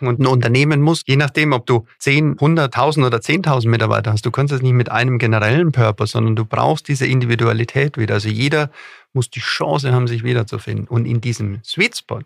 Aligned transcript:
Und 0.00 0.20
ein 0.20 0.26
Unternehmen 0.26 0.80
muss, 0.80 1.02
je 1.06 1.16
nachdem, 1.16 1.52
ob 1.52 1.66
du 1.66 1.86
10, 1.98 2.36
100.000 2.36 3.06
oder 3.06 3.18
10.000 3.18 3.68
Mitarbeiter 3.68 4.12
hast, 4.12 4.24
du 4.24 4.30
kannst 4.30 4.52
es 4.52 4.62
nicht 4.62 4.72
mit 4.72 4.90
einem 4.90 5.18
generellen 5.18 5.72
Purpose, 5.72 6.12
sondern 6.12 6.36
du 6.36 6.44
brauchst 6.44 6.88
diese 6.88 7.06
Individualität 7.06 7.98
wieder. 7.98 8.14
Also 8.14 8.28
jeder 8.28 8.70
muss 9.12 9.30
die 9.30 9.40
Chance 9.40 9.92
haben, 9.92 10.06
sich 10.06 10.22
wiederzufinden. 10.22 10.86
Und 10.86 11.04
in 11.04 11.20
diesem 11.20 11.60
Sweet 11.64 11.96
Spot, 11.96 12.20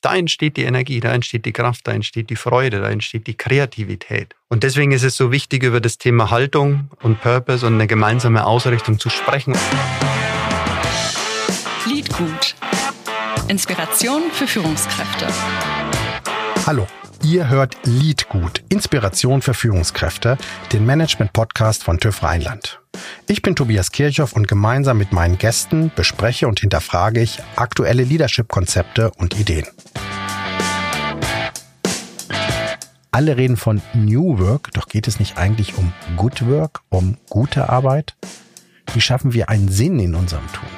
da 0.00 0.16
entsteht 0.16 0.56
die 0.56 0.64
Energie, 0.64 0.98
da 0.98 1.12
entsteht 1.12 1.44
die 1.44 1.52
Kraft, 1.52 1.86
da 1.86 1.92
entsteht 1.92 2.28
die 2.28 2.36
Freude, 2.36 2.80
da 2.80 2.90
entsteht 2.90 3.28
die 3.28 3.34
Kreativität. 3.34 4.34
Und 4.48 4.64
deswegen 4.64 4.90
ist 4.90 5.04
es 5.04 5.16
so 5.16 5.30
wichtig, 5.30 5.62
über 5.62 5.80
das 5.80 5.98
Thema 5.98 6.30
Haltung 6.30 6.90
und 7.02 7.20
Purpose 7.20 7.64
und 7.64 7.74
eine 7.74 7.86
gemeinsame 7.86 8.44
Ausrichtung 8.44 8.98
zu 8.98 9.10
sprechen. 9.10 9.54
Liedgut. 11.86 12.56
Inspiration 13.46 14.22
für 14.32 14.48
Führungskräfte. 14.48 15.28
Hallo. 16.66 16.86
Ihr 17.24 17.48
hört 17.48 17.76
Liedgut, 17.84 18.64
Inspiration 18.68 19.42
für 19.42 19.54
Führungskräfte, 19.54 20.36
den 20.72 20.84
Management-Podcast 20.84 21.84
von 21.84 22.00
TÜV 22.00 22.24
Rheinland. 22.24 22.80
Ich 23.28 23.42
bin 23.42 23.54
Tobias 23.54 23.92
Kirchhoff 23.92 24.32
und 24.32 24.48
gemeinsam 24.48 24.98
mit 24.98 25.12
meinen 25.12 25.38
Gästen 25.38 25.92
bespreche 25.94 26.48
und 26.48 26.58
hinterfrage 26.58 27.20
ich 27.20 27.38
aktuelle 27.54 28.02
Leadership-Konzepte 28.02 29.12
und 29.18 29.38
Ideen. 29.38 29.66
Alle 33.12 33.36
reden 33.36 33.56
von 33.56 33.80
New 33.94 34.40
Work, 34.40 34.72
doch 34.72 34.88
geht 34.88 35.06
es 35.06 35.20
nicht 35.20 35.38
eigentlich 35.38 35.78
um 35.78 35.92
Good 36.16 36.48
Work, 36.48 36.80
um 36.88 37.18
gute 37.28 37.68
Arbeit? 37.68 38.16
Wie 38.94 39.00
schaffen 39.00 39.32
wir 39.32 39.48
einen 39.48 39.68
Sinn 39.68 40.00
in 40.00 40.16
unserem 40.16 40.50
Tun? 40.52 40.68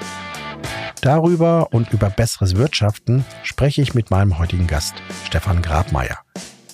Darüber 1.04 1.68
und 1.74 1.92
über 1.92 2.08
besseres 2.08 2.56
Wirtschaften 2.56 3.26
spreche 3.42 3.82
ich 3.82 3.92
mit 3.92 4.10
meinem 4.10 4.38
heutigen 4.38 4.66
Gast, 4.66 4.94
Stefan 5.26 5.60
Grabmeier. 5.60 6.20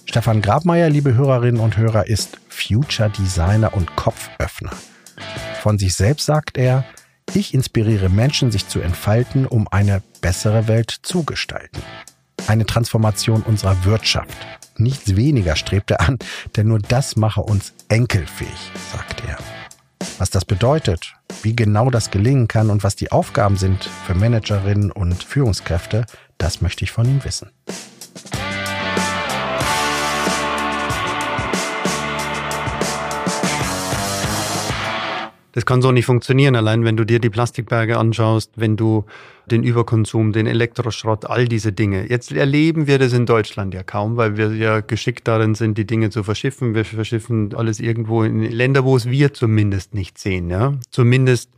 Stefan 0.05 0.41
Grabmeier, 0.41 0.88
liebe 0.88 1.15
Hörerinnen 1.15 1.61
und 1.61 1.77
Hörer, 1.77 2.07
ist 2.07 2.38
Future 2.48 3.11
Designer 3.11 3.74
und 3.74 3.96
Kopföffner. 3.96 4.71
Von 5.60 5.79
sich 5.79 5.95
selbst 5.95 6.27
sagt 6.27 6.59
er, 6.59 6.85
ich 7.35 7.54
inspiriere 7.54 8.09
Menschen, 8.09 8.52
sich 8.52 8.69
zu 8.69 8.79
entfalten, 8.79 9.46
um 9.46 9.66
eine 9.66 10.01
bessere 10.21 10.69
Welt 10.69 10.95
zu 11.02 11.24
gestalten. 11.24 11.82
Eine 12.47 12.66
Transformation 12.66 13.43
unserer 13.43 13.85
Wirtschaft. 13.85 14.37
Nichts 14.76 15.16
weniger 15.16 15.57
strebt 15.57 15.91
er 15.91 16.02
an, 16.02 16.21
denn 16.54 16.69
nur 16.69 16.79
das 16.79 17.16
mache 17.16 17.41
uns 17.41 17.73
enkelfähig, 17.88 18.71
sagt 18.93 19.24
er. 19.26 19.60
Was 20.18 20.30
das 20.30 20.45
bedeutet, 20.45 21.15
wie 21.43 21.56
genau 21.56 21.90
das 21.90 22.10
gelingen 22.10 22.48
kann 22.48 22.70
und 22.70 22.84
was 22.84 22.96
die 22.96 23.12
Aufgaben 23.12 23.56
sind 23.56 23.84
für 23.84 24.15
Managerinnen 24.15 24.90
und 24.90 25.23
Führungskräfte, 25.23 26.07
das 26.38 26.60
möchte 26.60 26.84
ich 26.84 26.92
von 26.92 27.07
ihm 27.07 27.24
wissen. 27.24 27.51
Das 35.52 35.66
kann 35.66 35.82
so 35.82 35.90
nicht 35.90 36.06
funktionieren, 36.06 36.54
allein 36.54 36.84
wenn 36.84 36.96
du 36.96 37.04
dir 37.04 37.18
die 37.18 37.30
Plastikberge 37.30 37.98
anschaust, 37.98 38.52
wenn 38.56 38.76
du 38.76 39.04
den 39.51 39.65
Überkonsum, 39.65 40.32
den 40.32 40.46
Elektroschrott, 40.46 41.24
all 41.24 41.48
diese 41.48 41.73
Dinge. 41.73 42.09
Jetzt 42.09 42.30
erleben 42.30 42.87
wir 42.87 42.98
das 42.98 43.12
in 43.12 43.26
Deutschland 43.26 43.74
ja 43.74 43.82
kaum, 43.82 44.16
weil 44.16 44.37
wir 44.37 44.54
ja 44.54 44.80
geschickt 44.80 45.26
darin 45.26 45.57
sind, 45.57 45.76
die 45.76 45.87
Dinge 45.87 46.10
zu 46.10 46.23
verschiffen. 46.23 46.74
Wir 46.74 46.84
verschiffen 46.84 47.54
alles 47.54 47.80
irgendwo 47.80 48.23
in 48.23 48.42
Länder, 48.42 48.84
wo 48.84 48.96
es 48.96 49.10
wir 49.10 49.34
zumindest 49.34 49.92
nicht 49.92 50.18
sehen. 50.18 50.51
Ja? 50.51 50.74
Zumindest 50.90 51.51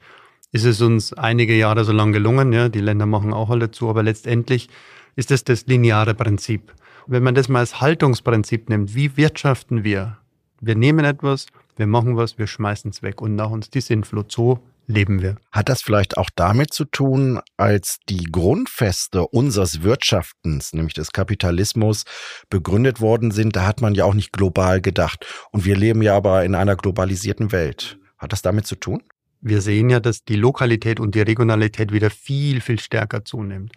ist 0.52 0.64
es 0.64 0.80
uns 0.80 1.12
einige 1.12 1.54
Jahre 1.54 1.84
so 1.84 1.92
lang 1.92 2.12
gelungen. 2.12 2.52
Ja? 2.52 2.70
Die 2.70 2.80
Länder 2.80 3.06
machen 3.06 3.34
auch 3.34 3.50
alle 3.50 3.70
zu, 3.70 3.90
aber 3.90 4.02
letztendlich 4.02 4.68
ist 5.16 5.30
es 5.30 5.44
das 5.44 5.66
lineare 5.66 6.14
Prinzip. 6.14 6.72
Wenn 7.06 7.22
man 7.22 7.34
das 7.34 7.48
mal 7.48 7.58
als 7.58 7.80
Haltungsprinzip 7.80 8.70
nimmt, 8.70 8.94
wie 8.94 9.16
wirtschaften 9.16 9.84
wir? 9.84 10.18
Wir 10.60 10.76
nehmen 10.76 11.04
etwas, 11.04 11.46
wir 11.82 11.88
machen 11.88 12.16
was, 12.16 12.38
wir 12.38 12.46
schmeißen 12.46 12.92
es 12.92 13.02
weg 13.02 13.20
und 13.20 13.34
nach 13.34 13.50
uns 13.50 13.68
die 13.68 13.80
Sintflut. 13.80 14.30
So 14.30 14.60
leben 14.86 15.20
wir. 15.20 15.34
Hat 15.50 15.68
das 15.68 15.82
vielleicht 15.82 16.16
auch 16.16 16.30
damit 16.36 16.72
zu 16.72 16.84
tun, 16.84 17.40
als 17.56 17.98
die 18.08 18.22
Grundfeste 18.30 19.26
unseres 19.26 19.82
Wirtschaftens, 19.82 20.72
nämlich 20.74 20.94
des 20.94 21.10
Kapitalismus, 21.10 22.04
begründet 22.50 23.00
worden 23.00 23.32
sind? 23.32 23.56
Da 23.56 23.66
hat 23.66 23.80
man 23.80 23.96
ja 23.96 24.04
auch 24.04 24.14
nicht 24.14 24.32
global 24.32 24.80
gedacht. 24.80 25.26
Und 25.50 25.64
wir 25.64 25.76
leben 25.76 26.02
ja 26.02 26.16
aber 26.16 26.44
in 26.44 26.54
einer 26.54 26.76
globalisierten 26.76 27.50
Welt. 27.50 27.98
Hat 28.16 28.32
das 28.32 28.42
damit 28.42 28.68
zu 28.68 28.76
tun? 28.76 29.02
Wir 29.40 29.60
sehen 29.60 29.90
ja, 29.90 29.98
dass 29.98 30.22
die 30.22 30.36
Lokalität 30.36 31.00
und 31.00 31.16
die 31.16 31.22
Regionalität 31.22 31.92
wieder 31.92 32.10
viel, 32.10 32.60
viel 32.60 32.78
stärker 32.78 33.24
zunimmt. 33.24 33.72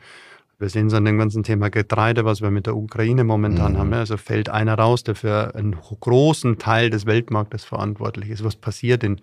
Wir 0.57 0.69
sehen 0.69 0.87
es 0.87 0.93
an 0.93 1.03
dem 1.03 1.17
ganzen 1.17 1.43
Thema 1.43 1.69
Getreide, 1.69 2.23
was 2.23 2.41
wir 2.41 2.49
mit 2.49 2.65
der 2.65 2.77
Ukraine 2.77 3.23
momentan 3.25 3.73
mhm. 3.73 3.77
haben. 3.77 3.93
Also 3.93 4.15
fällt 4.17 4.49
einer 4.49 4.77
raus, 4.77 5.03
der 5.03 5.15
für 5.15 5.53
einen 5.53 5.75
großen 5.75 6.57
Teil 6.59 6.89
des 6.89 7.05
Weltmarktes 7.05 7.65
verantwortlich 7.65 8.29
ist. 8.29 8.43
Was 8.43 8.55
passiert 8.55 9.03
denn? 9.03 9.19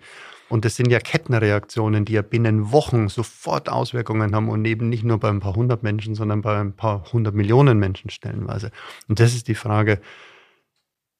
Und 0.49 0.65
das 0.65 0.75
sind 0.75 0.91
ja 0.91 0.99
Kettenreaktionen, 0.99 2.05
die 2.05 2.13
ja 2.13 2.21
binnen 2.21 2.71
Wochen 2.71 3.07
sofort 3.09 3.69
Auswirkungen 3.69 4.35
haben 4.35 4.49
und 4.49 4.63
eben 4.65 4.89
nicht 4.89 5.03
nur 5.03 5.19
bei 5.19 5.29
ein 5.29 5.39
paar 5.39 5.55
hundert 5.55 5.81
Menschen, 5.81 6.13
sondern 6.13 6.41
bei 6.41 6.59
ein 6.59 6.73
paar 6.73 7.11
hundert 7.11 7.33
Millionen 7.33 7.79
Menschen 7.79 8.11
stellenweise. 8.11 8.69
Und 9.07 9.19
das 9.19 9.33
ist 9.33 9.47
die 9.47 9.55
Frage, 9.55 9.99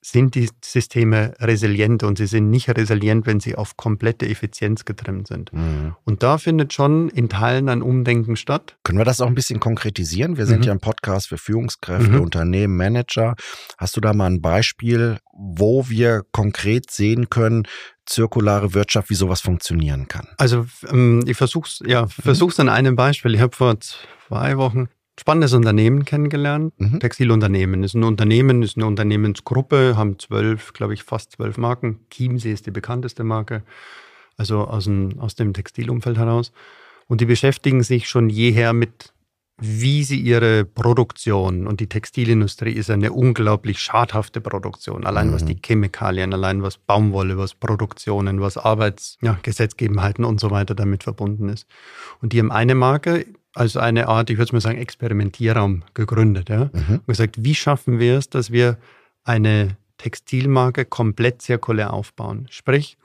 sind 0.06 0.36
die 0.36 0.50
Systeme 0.64 1.34
resilient 1.40 2.04
und 2.04 2.18
sie 2.18 2.28
sind 2.28 2.50
nicht 2.50 2.70
resilient, 2.70 3.26
wenn 3.26 3.40
sie 3.40 3.56
auf 3.56 3.78
komplette 3.78 4.28
Effizienz 4.28 4.84
getrimmt 4.84 5.28
sind. 5.28 5.54
Mhm. 5.54 5.96
Und 6.04 6.24
da 6.24 6.38
findet 6.38 6.74
schon 6.74 7.10
in 7.10 7.30
Teilen 7.30 7.70
ein 7.70 7.82
Umdenken 7.82 8.36
statt. 8.36 8.76
Können 8.84 8.98
wir 8.98 9.06
das 9.06 9.22
auch 9.22 9.28
ein 9.28 9.36
bisschen 9.36 9.62
konkretisieren? 9.62 10.38
Wir 10.38 10.46
sind 10.46 10.60
mhm. 10.60 10.66
ja 10.66 10.72
ein 10.74 10.80
Podcast 10.82 11.30
für 11.30 11.38
Führungskräfte, 11.38 12.12
mhm. 12.12 12.22
Unternehmen, 12.22 12.76
Manager. 12.76 13.36
Hast 13.78 13.96
du 13.96 14.02
da 14.02 14.14
mal 14.14 14.28
ein 14.28 14.42
Beispiel, 14.42 15.20
wo 15.32 15.88
wir 15.88 16.24
konkret 16.32 16.92
sehen 16.92 17.30
können, 17.30 17.64
zirkulare 18.06 18.74
Wirtschaft, 18.74 19.10
wie 19.10 19.16
sowas 19.16 19.40
funktionieren 19.40 20.10
kann? 20.10 20.28
Also 20.38 20.66
ähm, 20.90 21.24
ich 21.26 21.38
versuche 21.38 21.70
es 21.70 21.82
ja, 21.86 22.08
versuch's 22.08 22.60
an 22.60 22.68
einem 22.68 22.98
Beispiel. 22.98 23.34
Ich 23.36 23.42
habe 23.42 23.56
vor 23.56 23.80
zwei 23.80 24.58
Wochen 24.58 24.90
spannendes 25.20 25.54
Unternehmen 25.54 26.06
kennengelernt. 26.06 26.74
Mhm. 26.78 27.00
Textilunternehmen 27.00 27.84
ist 27.84 27.94
ein 27.94 28.04
Unternehmen, 28.04 28.64
ist 28.64 28.78
eine 28.78 28.88
Unternehmensgruppe, 28.88 29.96
haben 29.96 30.18
zwölf, 30.20 30.74
glaube 30.74 30.94
ich, 30.94 31.04
fast 31.04 31.34
zwölf 31.34 31.58
Marken. 31.58 32.00
Chiemsee 32.10 32.52
ist 32.52 32.66
die 32.66 32.72
bekannteste 32.72 33.24
Marke, 33.24 33.64
also 34.38 34.62
aus 34.62 34.86
dem, 34.86 35.20
aus 35.20 35.36
dem 35.36 35.54
Textilumfeld 35.54 36.18
heraus. 36.18 36.52
Und 37.08 37.22
die 37.22 37.26
beschäftigen 37.26 37.84
sich 37.84 38.08
schon 38.08 38.30
jeher 38.30 38.74
mit, 38.74 39.14
wie 39.60 40.04
sie 40.04 40.20
ihre 40.20 40.66
Produktion 40.66 41.68
und 41.68 41.80
die 41.80 41.88
Textilindustrie 41.88 42.72
ist 42.72 42.90
eine 42.90 43.14
unglaublich 43.14 43.80
schadhafte 43.80 44.42
Produktion. 44.42 45.06
Allein 45.06 45.30
mhm. 45.30 45.34
was 45.34 45.46
die 45.46 45.60
Chemikalien, 45.64 46.34
allein 46.34 46.64
was 46.64 46.78
Baumwolle, 46.78 47.38
was 47.38 47.54
Produktionen, 47.54 48.42
was 48.42 48.58
Arbeitsgesetzgebenheiten 48.58 50.24
ja, 50.24 50.30
und 50.30 50.40
so 50.40 50.50
weiter 50.50 50.74
damit 50.74 51.04
verbunden 51.04 51.50
ist. 51.50 51.68
Und 52.20 52.34
die 52.34 52.40
haben 52.40 52.52
eine 52.52 52.74
Marke, 52.74 53.26
als 53.54 53.78
eine 53.78 54.08
Art, 54.08 54.30
ich 54.30 54.38
würde 54.38 54.54
mal 54.54 54.62
sagen, 54.62 54.78
Experimentierraum 54.78 55.84
gegründet. 55.94 56.50
Ja? 56.50 56.70
Mhm. 56.74 57.00
Und 57.00 57.08
gesagt, 57.08 57.44
wie 57.44 57.56
schaffen 57.56 58.00
wir 58.00 58.18
es, 58.18 58.30
dass 58.30 58.52
wir 58.52 58.78
eine 59.24 59.78
Textilmarke 59.98 60.86
komplett 60.86 61.42
zirkulär 61.42 61.94
aufbauen? 61.94 62.48
Sprich, 62.50 62.98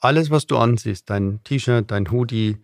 alles, 0.00 0.30
was 0.30 0.46
du 0.46 0.56
ansiehst, 0.56 1.10
dein 1.10 1.40
T-Shirt, 1.44 1.90
dein 1.90 2.10
Hoodie, 2.10 2.58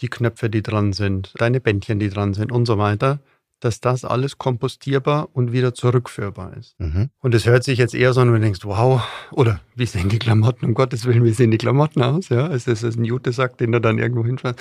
die 0.00 0.08
Knöpfe, 0.08 0.50
die 0.50 0.62
dran 0.62 0.92
sind, 0.92 1.32
deine 1.38 1.60
Bändchen, 1.60 2.00
die 2.00 2.08
dran 2.08 2.34
sind 2.34 2.50
und 2.50 2.66
so 2.66 2.78
weiter, 2.78 3.20
dass 3.60 3.80
das 3.80 4.04
alles 4.04 4.38
kompostierbar 4.38 5.28
und 5.32 5.52
wieder 5.52 5.72
zurückführbar 5.72 6.56
ist. 6.56 6.78
Mhm. 6.80 7.10
Und 7.20 7.34
es 7.34 7.46
hört 7.46 7.62
sich 7.62 7.78
jetzt 7.78 7.94
eher 7.94 8.12
so 8.12 8.20
an, 8.20 8.32
wenn 8.32 8.40
du 8.40 8.46
denkst, 8.46 8.64
wow, 8.64 9.00
oder 9.30 9.60
wie 9.76 9.86
sehen 9.86 10.08
die 10.08 10.18
Klamotten, 10.18 10.66
um 10.66 10.74
Gottes 10.74 11.04
Willen, 11.04 11.22
wie 11.22 11.32
sehen 11.32 11.52
die 11.52 11.58
Klamotten 11.58 12.02
aus? 12.02 12.28
Ja, 12.28 12.48
ist 12.48 12.66
das 12.66 12.82
ein 12.82 13.04
Jutesack, 13.04 13.56
den 13.58 13.70
du 13.70 13.80
dann 13.80 13.98
irgendwo 13.98 14.24
hinschmeißt? 14.24 14.60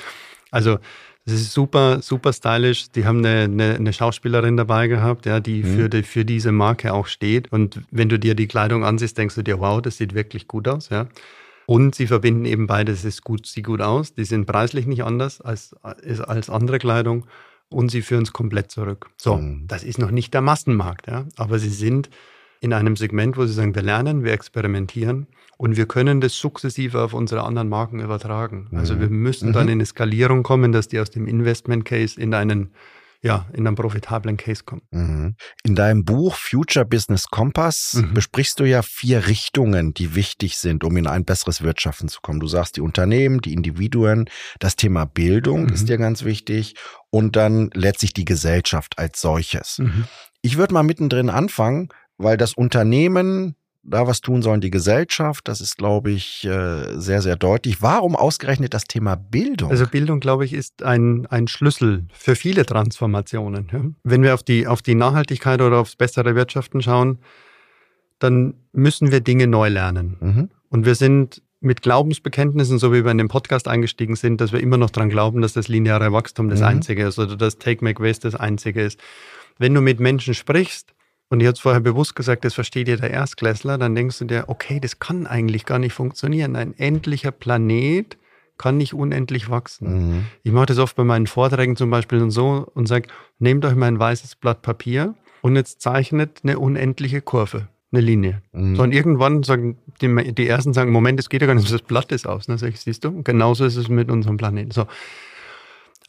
Also 0.52 0.78
das 1.26 1.36
ist 1.36 1.54
super, 1.54 2.02
super 2.02 2.34
stylisch. 2.34 2.90
Die 2.92 3.06
haben 3.06 3.20
eine, 3.20 3.44
eine, 3.44 3.76
eine 3.76 3.94
Schauspielerin 3.94 4.58
dabei 4.58 4.88
gehabt, 4.88 5.26
ja, 5.26 5.40
die, 5.40 5.64
mhm. 5.64 5.76
für 5.76 5.90
die 5.90 6.04
für 6.04 6.26
diese 6.26 6.52
Marke 6.52 6.94
auch 6.94 7.08
steht. 7.08 7.52
Und 7.52 7.82
wenn 7.92 8.10
du 8.10 8.18
dir 8.18 8.36
die 8.36 8.48
Kleidung 8.48 8.84
ansiehst, 8.84 9.18
denkst 9.18 9.36
du 9.36 9.44
dir, 9.44 9.60
wow, 9.60 9.82
das 9.82 9.98
sieht 9.98 10.14
wirklich 10.14 10.48
gut 10.48 10.68
aus, 10.68 10.90
ja. 10.90 11.08
Und 11.68 11.96
sie 11.96 12.08
verbinden 12.08 12.46
eben 12.46 12.68
beides, 12.68 13.04
es 13.06 13.22
gut, 13.22 13.46
sieht 13.46 13.66
gut 13.66 13.82
aus. 13.82 14.14
Die 14.14 14.26
sind 14.26 14.46
preislich 14.46 14.88
nicht 14.88 15.04
anders 15.04 15.40
als, 15.42 15.74
als 15.84 16.50
andere 16.50 16.80
Kleidung 16.80 17.28
und 17.70 17.90
sie 17.90 18.02
führen 18.02 18.24
es 18.24 18.34
komplett 18.34 18.72
zurück. 18.72 19.10
So, 19.16 19.38
mhm. 19.38 19.68
das 19.68 19.84
ist 19.84 20.00
noch 20.00 20.12
nicht 20.12 20.34
der 20.34 20.42
Massenmarkt, 20.42 21.08
ja, 21.08 21.26
aber 21.38 21.60
sie 21.60 21.70
sind 21.70 22.10
in 22.60 22.74
einem 22.74 22.96
Segment, 22.96 23.38
wo 23.38 23.46
sie 23.46 23.54
sagen, 23.54 23.74
wir 23.74 23.82
lernen, 23.82 24.24
wir 24.24 24.34
experimentieren 24.34 25.28
und 25.62 25.78
wir 25.78 25.86
können 25.86 26.22
das 26.22 26.34
sukzessive 26.40 27.00
auf 27.04 27.14
unsere 27.14 27.44
anderen 27.44 27.70
Marken 27.70 28.00
übertragen. 28.00 28.68
Mhm. 28.72 28.80
Also 28.80 29.00
wir 29.00 29.12
müssen 29.12 29.50
mhm. 29.50 29.54
dann 29.54 29.68
in 29.68 29.74
eine 29.74 29.86
Skalierung 29.86 30.42
kommen, 30.42 30.72
dass 30.72 30.88
die 30.88 31.00
aus 31.00 31.12
dem 31.12 31.28
Investment 31.28 31.86
Case 31.86 32.20
in 32.20 32.34
einen 32.34 32.74
ja, 33.24 33.46
in 33.54 33.68
einen 33.68 33.76
profitablen 33.76 34.38
Case 34.38 34.64
kommen. 34.64 34.82
Mhm. 34.90 35.36
In 35.64 35.76
deinem 35.76 36.04
Buch 36.04 36.34
Future 36.34 36.84
Business 36.84 37.28
Compass 37.28 37.94
mhm. 37.94 38.16
besprichst 38.16 38.60
du 38.60 38.64
ja 38.64 38.82
vier 38.82 39.28
Richtungen, 39.28 39.94
die 39.94 40.16
wichtig 40.16 40.58
sind, 40.58 40.84
um 40.84 40.98
in 40.98 41.06
ein 41.06 41.26
besseres 41.26 41.62
Wirtschaften 41.62 42.08
zu 42.08 42.22
kommen. 42.22 42.40
Du 42.40 42.48
sagst 42.48 42.78
die 42.78 42.82
Unternehmen, 42.82 43.40
die 43.40 43.54
Individuen, 43.54 44.28
das 44.58 44.76
Thema 44.76 45.06
Bildung 45.06 45.66
mhm. 45.66 45.74
ist 45.74 45.88
dir 45.88 46.00
ganz 46.00 46.24
wichtig 46.24 46.74
und 47.12 47.36
dann 47.36 47.70
letztlich 47.76 48.14
die 48.14 48.26
Gesellschaft 48.26 48.98
als 48.98 49.22
solches. 49.22 49.78
Mhm. 49.78 50.06
Ich 50.42 50.58
würde 50.58 50.74
mal 50.74 50.82
mittendrin 50.82 51.30
anfangen. 51.30 51.90
weil 52.18 52.38
das 52.38 52.54
Unternehmen 52.54 53.56
da 53.84 54.06
was 54.06 54.22
tun 54.22 54.42
sollen, 54.42 54.62
die 54.62 54.70
Gesellschaft, 54.70 55.48
das 55.48 55.60
ist, 55.60 55.78
glaube 55.78 56.12
ich, 56.12 56.46
äh, 56.46 57.00
sehr, 57.00 57.22
sehr 57.22 57.36
deutlich. 57.36 57.82
Warum 57.82 58.16
ausgerechnet 58.16 58.74
das 58.74 58.86
Thema 58.86 59.16
Bildung? 59.16 59.72
Also 59.72 59.88
Bildung, 59.88 60.20
glaube 60.20 60.46
ich, 60.46 60.54
ist 60.54 60.84
ein, 60.84 61.26
ein 61.28 61.48
Schlüssel 61.48 62.06
für 62.14 62.36
viele 62.36 62.66
Transformationen. 62.66 63.96
Wenn 64.04 64.24
wir 64.24 64.34
auf 64.34 64.44
die, 64.44 64.68
auf 64.68 64.82
die 64.82 64.96
Nachhaltigkeit 64.96 65.62
oder 65.62 65.78
aufs 65.80 65.96
bessere 65.96 66.36
Wirtschaften 66.36 66.82
schauen, 66.82 67.20
dann 68.20 68.54
müssen 68.72 69.12
wir 69.12 69.22
Dinge 69.22 69.48
neu 69.48 69.70
lernen. 69.70 70.18
Mhm. 70.20 70.50
Und 70.70 70.86
wir 70.86 70.96
sind 70.96 71.42
mit 71.60 71.82
Glaubensbekenntnissen, 71.82 72.80
so 72.80 72.92
wie 72.94 73.04
wir 73.04 73.12
in 73.12 73.18
den 73.18 73.28
Podcast 73.28 73.68
eingestiegen 73.68 74.16
sind, 74.16 74.42
dass 74.42 74.52
wir 74.52 74.60
immer 74.60 74.78
noch 74.78 74.90
daran 74.90 75.10
glauben, 75.10 75.42
dass 75.42 75.54
das 75.54 75.68
lineare 75.68 76.12
Wachstum 76.12 76.50
das 76.50 76.60
mhm. 76.60 76.66
Einzige 76.66 77.08
ist 77.08 77.20
oder 77.20 77.36
dass 77.36 77.58
Take, 77.58 77.84
Make, 77.84 78.04
Waste 78.04 78.30
das 78.30 78.40
Einzige 78.40 78.82
ist. 78.82 79.00
Wenn 79.58 79.74
du 79.74 79.82
mit 79.82 80.00
Menschen 80.00 80.34
sprichst, 80.34 80.94
und 81.32 81.40
ich 81.40 81.48
habe 81.48 81.54
es 81.54 81.62
vorher 81.62 81.80
bewusst 81.80 82.16
gesagt, 82.16 82.44
das 82.44 82.54
versteht 82.54 82.90
ja 82.90 82.98
der 82.98 83.10
Erstklässler, 83.10 83.78
dann 83.78 83.96
denkst 83.96 84.20
du 84.20 84.26
dir, 84.26 84.44
okay, 84.48 84.82
das 84.82 85.00
kann 85.00 85.26
eigentlich 85.26 85.66
gar 85.66 85.80
nicht 85.80 85.94
funktionieren. 85.94 86.58
Ein 86.58 86.78
endlicher 86.78 87.32
Planet 87.32 88.18
kann 88.58 88.76
nicht 88.78 88.94
unendlich 88.94 89.50
wachsen. 89.50 90.10
Mhm. 90.10 90.26
Ich 90.44 90.52
mache 90.52 90.66
das 90.68 90.78
oft 90.78 90.98
bei 90.98 91.06
meinen 91.06 91.28
Vorträgen 91.28 91.78
zum 91.78 91.90
Beispiel 91.90 92.22
und 92.22 92.32
so 92.32 92.70
und 92.74 92.86
sage, 92.86 93.08
nehmt 93.40 93.64
euch 93.64 93.76
mal 93.76 93.88
ein 93.88 93.98
weißes 93.98 94.36
Blatt 94.36 94.62
Papier 94.62 95.16
und 95.42 95.56
jetzt 95.56 95.82
zeichnet 95.82 96.42
eine 96.44 96.60
unendliche 96.60 97.22
Kurve 97.22 97.70
eine 97.94 98.02
Linie. 98.02 98.42
Mhm. 98.52 98.76
So, 98.76 98.84
und 98.84 98.92
irgendwann 98.92 99.44
sagen 99.44 99.78
die, 100.02 100.34
die 100.34 100.48
ersten 100.48 100.74
sagen, 100.74 100.92
Moment, 100.92 101.18
es 101.20 101.30
geht 101.30 101.42
ja 101.42 101.48
gar 101.48 101.56
nicht, 101.56 101.72
das 101.72 101.82
Blatt 101.82 102.12
ist 102.12 102.28
aus. 102.28 102.50
Ne? 102.50 102.58
Sag 102.58 102.70
ich, 102.70 102.82
siehst 102.82 103.06
du? 103.06 103.10
Und 103.10 103.24
genauso 103.24 103.64
ist 103.66 103.78
es 103.78 103.88
mit 103.88 104.10
unserem 104.12 104.38
Planeten. 104.38 104.72
So. 104.72 104.86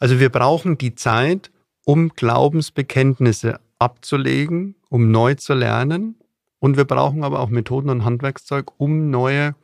Also 0.00 0.18
wir 0.18 0.30
brauchen 0.30 0.78
die 0.78 0.94
Zeit, 0.94 1.52
um 1.84 2.10
Glaubensbekenntnisse 2.10 3.60
abzulegen, 3.82 4.76
um 4.88 5.10
neu 5.10 5.34
zu 5.34 5.54
lernen. 5.54 6.16
Und 6.58 6.76
wir 6.76 6.84
brauchen 6.84 7.24
aber 7.24 7.40
auch 7.40 7.48
Methoden 7.48 7.90
und 7.90 8.04
Handwerkszeug, 8.04 8.72
um 8.78 9.10
neue 9.10 9.56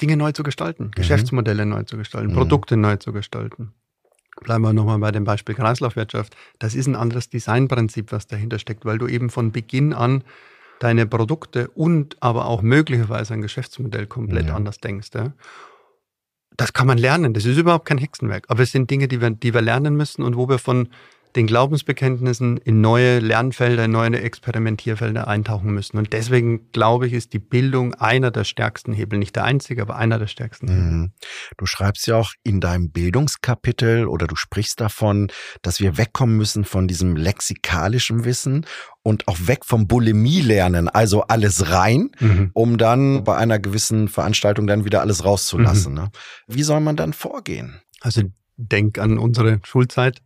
Dinge 0.00 0.16
neu 0.16 0.32
zu 0.32 0.42
gestalten, 0.42 0.84
mhm. 0.84 0.90
Geschäftsmodelle 0.92 1.66
neu 1.66 1.84
zu 1.84 1.96
gestalten, 1.96 2.32
mhm. 2.32 2.36
Produkte 2.36 2.76
neu 2.76 2.96
zu 2.96 3.12
gestalten. 3.12 3.72
Bleiben 4.42 4.62
wir 4.62 4.72
nochmal 4.72 4.98
bei 4.98 5.12
dem 5.12 5.24
Beispiel 5.24 5.54
Kreislaufwirtschaft. 5.54 6.36
Das 6.58 6.74
ist 6.74 6.86
ein 6.86 6.96
anderes 6.96 7.28
Designprinzip, 7.28 8.12
was 8.12 8.26
dahinter 8.26 8.58
steckt, 8.58 8.84
weil 8.84 8.98
du 8.98 9.06
eben 9.06 9.28
von 9.28 9.52
Beginn 9.52 9.92
an 9.92 10.24
deine 10.78 11.06
Produkte 11.06 11.68
und 11.68 12.16
aber 12.20 12.46
auch 12.46 12.62
möglicherweise 12.62 13.34
ein 13.34 13.42
Geschäftsmodell 13.42 14.06
komplett 14.06 14.46
ja. 14.46 14.54
anders 14.54 14.78
denkst. 14.78 15.10
Ja? 15.14 15.32
Das 16.56 16.72
kann 16.72 16.86
man 16.86 16.96
lernen, 16.96 17.34
das 17.34 17.44
ist 17.44 17.58
überhaupt 17.58 17.84
kein 17.84 17.98
Hexenwerk. 17.98 18.46
Aber 18.48 18.62
es 18.62 18.72
sind 18.72 18.90
Dinge, 18.90 19.08
die 19.08 19.20
wir, 19.20 19.30
die 19.30 19.52
wir 19.52 19.60
lernen 19.60 19.96
müssen 19.96 20.22
und 20.22 20.36
wo 20.36 20.48
wir 20.48 20.58
von 20.58 20.88
den 21.36 21.46
Glaubensbekenntnissen 21.46 22.56
in 22.58 22.80
neue 22.80 23.20
Lernfelder, 23.20 23.84
in 23.84 23.92
neue 23.92 24.20
Experimentierfelder 24.20 25.28
eintauchen 25.28 25.72
müssen. 25.72 25.96
Und 25.98 26.12
deswegen 26.12 26.70
glaube 26.72 27.06
ich, 27.06 27.12
ist 27.12 27.32
die 27.32 27.38
Bildung 27.38 27.94
einer 27.94 28.30
der 28.30 28.44
stärksten 28.44 28.92
Hebel. 28.92 29.18
Nicht 29.18 29.36
der 29.36 29.44
einzige, 29.44 29.82
aber 29.82 29.96
einer 29.96 30.18
der 30.18 30.26
stärksten 30.26 30.68
Hebel. 30.68 30.82
Mhm. 30.82 31.12
Du 31.56 31.66
schreibst 31.66 32.06
ja 32.06 32.16
auch 32.16 32.32
in 32.42 32.60
deinem 32.60 32.90
Bildungskapitel 32.90 34.06
oder 34.06 34.26
du 34.26 34.36
sprichst 34.36 34.80
davon, 34.80 35.28
dass 35.62 35.80
wir 35.80 35.96
wegkommen 35.96 36.36
müssen 36.36 36.64
von 36.64 36.88
diesem 36.88 37.16
lexikalischen 37.16 38.24
Wissen 38.24 38.66
und 39.02 39.28
auch 39.28 39.38
weg 39.46 39.64
vom 39.64 39.86
Bulimie 39.86 40.40
lernen, 40.40 40.88
also 40.88 41.22
alles 41.22 41.70
rein, 41.70 42.10
mhm. 42.18 42.50
um 42.52 42.76
dann 42.76 43.24
bei 43.24 43.36
einer 43.36 43.58
gewissen 43.58 44.08
Veranstaltung 44.08 44.66
dann 44.66 44.84
wieder 44.84 45.00
alles 45.00 45.24
rauszulassen. 45.24 45.92
Mhm. 45.92 45.98
Ne? 45.98 46.10
Wie 46.46 46.62
soll 46.62 46.80
man 46.80 46.96
dann 46.96 47.12
vorgehen? 47.12 47.80
Also 48.00 48.22
denk 48.56 48.98
an 48.98 49.18
unsere 49.18 49.60
Schulzeit. 49.64 50.20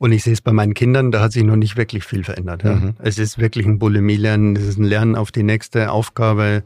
Und 0.00 0.12
ich 0.12 0.22
sehe 0.22 0.32
es 0.32 0.40
bei 0.40 0.52
meinen 0.52 0.72
Kindern, 0.72 1.12
da 1.12 1.20
hat 1.20 1.32
sich 1.32 1.44
noch 1.44 1.56
nicht 1.56 1.76
wirklich 1.76 2.04
viel 2.04 2.24
verändert. 2.24 2.64
Ja. 2.64 2.74
Mhm. 2.74 2.94
Es 3.00 3.18
ist 3.18 3.38
wirklich 3.38 3.66
ein 3.66 3.78
Bulimie-Lernen, 3.78 4.56
es 4.56 4.62
ist 4.62 4.78
ein 4.78 4.84
Lernen 4.84 5.14
auf 5.14 5.30
die 5.30 5.42
nächste 5.42 5.92
Aufgabe. 5.92 6.64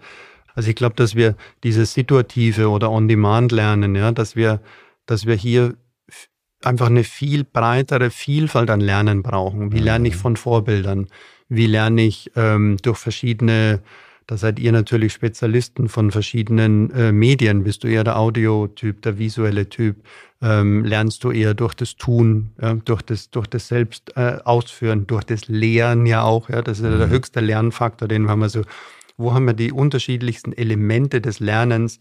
Also 0.55 0.71
ich 0.71 0.77
glaube, 0.77 0.95
dass 0.95 1.17
wir 1.17 1.35
dieses 1.65 1.95
situative 1.95 2.71
oder 2.71 2.93
On-Demand-Lernen, 2.93 3.97
ja, 3.97 4.13
dass 4.13 4.37
wir, 4.37 4.61
dass 5.07 5.27
wir 5.27 5.35
hier 5.35 5.75
einfach 6.63 6.87
eine 6.87 7.03
viel 7.03 7.43
breitere 7.43 8.11
Vielfalt 8.11 8.71
an 8.71 8.81
Lernen 8.81 9.25
brauchen. 9.25 9.73
Wie 9.73 9.81
lerne 9.81 10.07
ich 10.07 10.15
mhm. 10.15 10.21
von 10.21 10.37
Vorbildern? 10.37 11.09
Wie 11.49 11.67
lerne 11.67 12.03
ich 12.03 12.31
ähm, 12.37 12.77
durch 12.83 12.99
verschiedene 12.99 13.81
da 14.27 14.37
seid 14.39 14.59
ihr 14.59 14.73
natürlich 14.73 15.13
Spezialisten 15.13 15.89
von 15.89 16.11
verschiedenen 16.11 16.91
äh, 16.93 17.13
Medien. 17.13 17.65
Bist 17.65 17.85
du 17.85 17.89
eher 17.89 18.05
der 18.05 18.19
Audiotyp, 18.19 19.03
der 19.03 19.19
visuelle 19.19 19.69
Typ? 19.69 19.97
Ähm, 20.41 20.85
lernst 20.85 21.25
du 21.25 21.31
eher 21.31 21.55
durch 21.55 21.75
das 21.75 21.97
Tun, 21.97 22.51
ja, 22.61 22.75
durch 22.75 23.03
das, 23.03 23.31
durch 23.31 23.47
das 23.47 23.69
Selbst 23.69 24.17
äh, 24.17 24.39
ausführen, 24.45 25.07
durch 25.07 25.25
das 25.25 25.49
Lehren 25.49 26.07
ja 26.07 26.23
auch. 26.23 26.49
Ja, 26.49 26.63
das 26.63 26.81
ist 26.81 26.85
mhm. 26.85 26.99
der 26.99 27.09
höchste 27.09 27.41
Lernfaktor, 27.41 28.09
den 28.09 28.29
haben 28.29 28.41
wir 28.41 28.49
so. 28.49 28.63
Wo 29.17 29.33
haben 29.33 29.47
wir 29.47 29.55
die 29.55 29.73
unterschiedlichsten 29.73 30.53
Elemente 30.53 31.21
des 31.21 31.39
Lernens? 31.39 31.99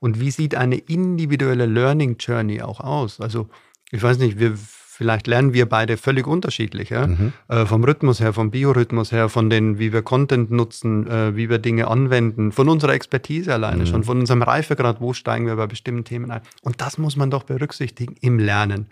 Und 0.00 0.18
wie 0.18 0.30
sieht 0.30 0.54
eine 0.54 0.76
individuelle 0.76 1.66
Learning 1.66 2.16
Journey 2.18 2.60
auch 2.60 2.80
aus? 2.80 3.20
Also, 3.20 3.48
ich 3.90 4.02
weiß 4.02 4.18
nicht, 4.18 4.38
wir 4.38 4.54
Vielleicht 4.96 5.26
lernen 5.26 5.52
wir 5.52 5.68
beide 5.68 5.98
völlig 5.98 6.26
unterschiedlich. 6.26 6.88
Ja? 6.88 7.06
Mhm. 7.06 7.34
Äh, 7.48 7.66
vom 7.66 7.84
Rhythmus 7.84 8.18
her, 8.18 8.32
vom 8.32 8.50
Biorhythmus 8.50 9.12
her, 9.12 9.28
von 9.28 9.50
den, 9.50 9.78
wie 9.78 9.92
wir 9.92 10.00
Content 10.00 10.50
nutzen, 10.50 11.06
äh, 11.06 11.36
wie 11.36 11.50
wir 11.50 11.58
Dinge 11.58 11.88
anwenden, 11.88 12.50
von 12.50 12.66
unserer 12.70 12.94
Expertise 12.94 13.52
alleine 13.52 13.82
mhm. 13.82 13.86
schon, 13.88 14.04
von 14.04 14.18
unserem 14.18 14.40
Reifegrad, 14.40 15.02
wo 15.02 15.12
steigen 15.12 15.46
wir 15.46 15.56
bei 15.56 15.66
bestimmten 15.66 16.04
Themen 16.04 16.30
ein. 16.30 16.40
Und 16.62 16.80
das 16.80 16.96
muss 16.96 17.14
man 17.14 17.30
doch 17.30 17.42
berücksichtigen 17.42 18.16
im 18.22 18.38
Lernen. 18.38 18.86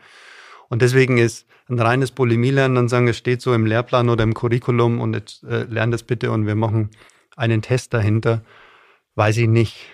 Und 0.69 0.83
deswegen 0.83 1.17
ist 1.17 1.47
ein 1.71 1.79
reines 1.79 2.11
Bulimie-Lernen, 2.11 2.75
dann 2.75 2.89
sagen, 2.89 3.09
es 3.09 3.17
steht 3.17 3.41
so 3.41 3.55
im 3.55 3.65
Lehrplan 3.65 4.11
oder 4.11 4.25
im 4.25 4.35
Curriculum 4.35 5.01
und 5.01 5.15
jetzt 5.15 5.43
äh, 5.45 5.63
lern 5.65 5.91
das 5.91 6.03
bitte 6.03 6.33
und 6.33 6.47
wir 6.47 6.55
machen 6.55 6.91
einen 7.35 7.63
Test 7.63 7.95
dahinter, 7.95 8.43
weiß 9.15 9.39
ich 9.39 9.49
nicht 9.49 9.87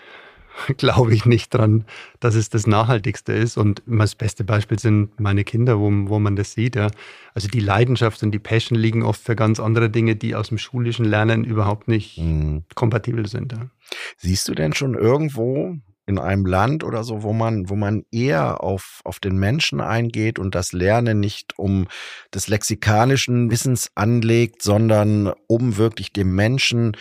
glaube 0.77 1.15
ich 1.15 1.25
nicht 1.25 1.53
dran, 1.55 1.85
dass 2.21 2.35
es 2.35 2.49
das 2.51 2.67
Nachhaltigste 2.67 3.33
ist. 3.33 3.57
Und 3.57 3.83
das 3.87 4.15
beste 4.15 4.45
Beispiel 4.45 4.79
sind 4.79 5.19
meine 5.19 5.45
Kinder, 5.45 5.79
wo, 5.79 5.91
wo 5.91 6.19
man 6.19 6.37
das 6.37 6.53
sieht. 6.53 6.77
Ja. 6.77 6.89
Also 7.35 7.49
die 7.49 7.61
Leidenschaft 7.61 8.23
und 8.23 8.33
die 8.33 8.39
Passion 8.39 8.79
liegen 8.79 9.03
oft 9.03 9.23
für 9.23 9.37
ganz 9.37 9.61
andere 9.61 9.91
Dinge, 9.91 10.17
die 10.17 10.35
aus 10.35 10.49
dem 10.49 10.59
schulischen 10.59 11.05
Lernen 11.05 11.45
überhaupt 11.45 11.89
nicht 11.89 12.19
mhm. 12.19 12.65
kompatibel 12.75 13.27
sind. 13.27 13.53
Ja. 13.53 13.71
Siehst 14.19 14.49
du 14.49 14.55
denn 14.55 14.73
schon 14.73 14.95
irgendwo 14.95 15.77
in 16.11 16.19
einem 16.19 16.45
Land 16.45 16.83
oder 16.83 17.05
so, 17.05 17.23
wo 17.23 17.33
man, 17.33 17.71
wo 17.71 17.77
man 17.77 18.05
eher 18.11 18.65
auf, 18.65 19.01
auf 19.05 19.21
den 19.21 19.39
Menschen 19.39 19.81
eingeht 19.81 20.41
und 20.41 20.57
das 20.57 20.73
Lernen 20.73 21.21
nicht 21.21 21.57
um 21.57 21.87
des 22.35 22.49
lexikalischen 22.49 23.51
Wissens 23.51 23.93
anlegt, 23.95 24.63
sondern 24.63 25.33
um 25.47 25.77
wirklich 25.77 26.13
dem 26.13 26.35
Menschen 26.35 26.97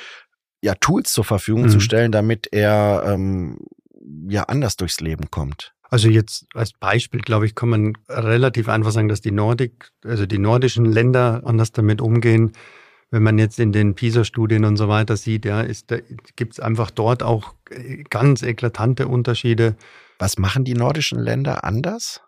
ja, 0.61 0.75
Tools 0.75 1.13
zur 1.13 1.23
Verfügung 1.23 1.63
mhm. 1.63 1.69
zu 1.69 1.79
stellen, 1.79 2.11
damit 2.11 2.47
er 2.51 3.03
ähm, 3.05 3.59
ja 4.27 4.43
anders 4.43 4.75
durchs 4.75 4.99
Leben 4.99 5.31
kommt. 5.31 5.73
Also 5.89 6.07
jetzt 6.07 6.45
als 6.53 6.73
Beispiel, 6.73 7.21
glaube 7.21 7.45
ich, 7.47 7.55
kann 7.55 7.69
man 7.69 7.93
relativ 8.07 8.69
einfach 8.69 8.91
sagen, 8.91 9.07
dass 9.07 9.21
die 9.21 9.31
Nordik, 9.31 9.91
also 10.05 10.25
die 10.25 10.37
nordischen 10.37 10.85
Länder 10.85 11.41
anders 11.45 11.71
damit 11.71 11.99
umgehen. 11.99 12.51
Wenn 13.09 13.23
man 13.23 13.39
jetzt 13.39 13.59
in 13.59 13.71
den 13.71 13.95
PISA-Studien 13.95 14.65
und 14.65 14.77
so 14.77 14.87
weiter 14.87 15.17
sieht, 15.17 15.45
ja, 15.45 15.61
ist, 15.61 15.89
da 15.89 15.97
gibt 16.35 16.53
es 16.53 16.59
einfach 16.59 16.91
dort 16.91 17.23
auch 17.23 17.55
ganz 18.11 18.43
eklatante 18.43 19.07
Unterschiede. 19.07 19.75
Was 20.19 20.37
machen 20.37 20.63
die 20.63 20.75
nordischen 20.75 21.17
Länder 21.17 21.63
anders? 21.63 22.21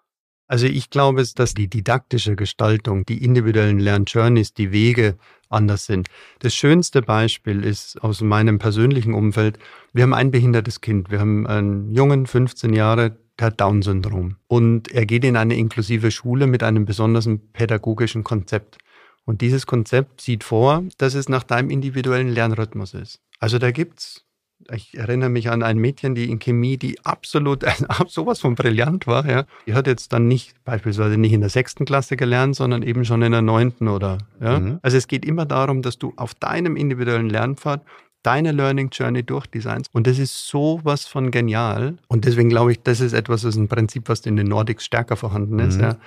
Also 0.51 0.65
ich 0.65 0.89
glaube, 0.89 1.23
dass 1.33 1.53
die 1.53 1.69
didaktische 1.69 2.35
Gestaltung, 2.35 3.05
die 3.05 3.23
individuellen 3.23 3.79
Lernjourneys, 3.79 4.53
die 4.53 4.73
Wege 4.73 5.15
anders 5.47 5.85
sind. 5.85 6.09
Das 6.39 6.53
schönste 6.53 7.01
Beispiel 7.01 7.63
ist 7.63 8.03
aus 8.03 8.19
meinem 8.19 8.59
persönlichen 8.59 9.13
Umfeld, 9.13 9.59
wir 9.93 10.03
haben 10.03 10.13
ein 10.13 10.29
behindertes 10.29 10.81
Kind. 10.81 11.09
Wir 11.09 11.21
haben 11.21 11.47
einen 11.47 11.89
Jungen, 11.91 12.27
15 12.27 12.73
Jahre, 12.73 13.17
der 13.39 13.47
hat 13.47 13.61
Down-Syndrom. 13.61 14.35
Und 14.47 14.91
er 14.91 15.05
geht 15.05 15.23
in 15.23 15.37
eine 15.37 15.55
inklusive 15.55 16.11
Schule 16.11 16.47
mit 16.47 16.63
einem 16.63 16.83
besonderen 16.83 17.53
pädagogischen 17.53 18.25
Konzept. 18.25 18.77
Und 19.23 19.39
dieses 19.39 19.65
Konzept 19.65 20.19
sieht 20.19 20.43
vor, 20.43 20.83
dass 20.97 21.13
es 21.13 21.29
nach 21.29 21.43
deinem 21.43 21.69
individuellen 21.69 22.27
Lernrhythmus 22.27 22.93
ist. 22.93 23.21
Also 23.39 23.57
da 23.57 23.71
gibt's 23.71 24.25
ich 24.73 24.97
erinnere 24.97 25.29
mich 25.29 25.49
an 25.49 25.63
ein 25.63 25.77
Mädchen, 25.77 26.15
die 26.15 26.29
in 26.29 26.39
Chemie, 26.39 26.77
die 26.77 27.03
absolut 27.03 27.63
sowas 28.07 28.39
von 28.39 28.55
brillant 28.55 29.07
war. 29.07 29.27
Ja. 29.29 29.45
Die 29.65 29.73
hat 29.73 29.87
jetzt 29.87 30.13
dann 30.13 30.27
nicht 30.27 30.53
beispielsweise 30.63 31.17
nicht 31.17 31.33
in 31.33 31.41
der 31.41 31.49
sechsten 31.49 31.85
Klasse 31.85 32.17
gelernt, 32.17 32.55
sondern 32.55 32.83
eben 32.83 33.05
schon 33.05 33.21
in 33.21 33.31
der 33.31 33.41
neunten 33.41 33.87
oder. 33.87 34.19
Ja. 34.39 34.59
Mhm. 34.59 34.79
Also 34.81 34.97
es 34.97 35.07
geht 35.07 35.25
immer 35.25 35.45
darum, 35.45 35.81
dass 35.81 35.97
du 35.97 36.13
auf 36.15 36.33
deinem 36.33 36.75
individuellen 36.75 37.29
Lernpfad 37.29 37.83
deine 38.23 38.51
Learning 38.51 38.89
Journey 38.91 39.23
durchdesignst. 39.23 39.89
Und 39.93 40.07
das 40.07 40.19
ist 40.19 40.47
sowas 40.47 41.05
von 41.05 41.31
genial. 41.31 41.97
Und 42.07 42.25
deswegen 42.25 42.49
glaube 42.49 42.73
ich, 42.73 42.81
das 42.83 42.99
ist 42.99 43.13
etwas, 43.13 43.41
das 43.41 43.55
ist 43.55 43.61
ein 43.61 43.67
Prinzip, 43.67 44.09
was 44.09 44.21
in 44.21 44.35
den 44.35 44.47
Nordics 44.47 44.85
stärker 44.85 45.15
vorhanden 45.15 45.59
ist. 45.59 45.77
Mhm. 45.77 45.83
Ja. 45.83 45.97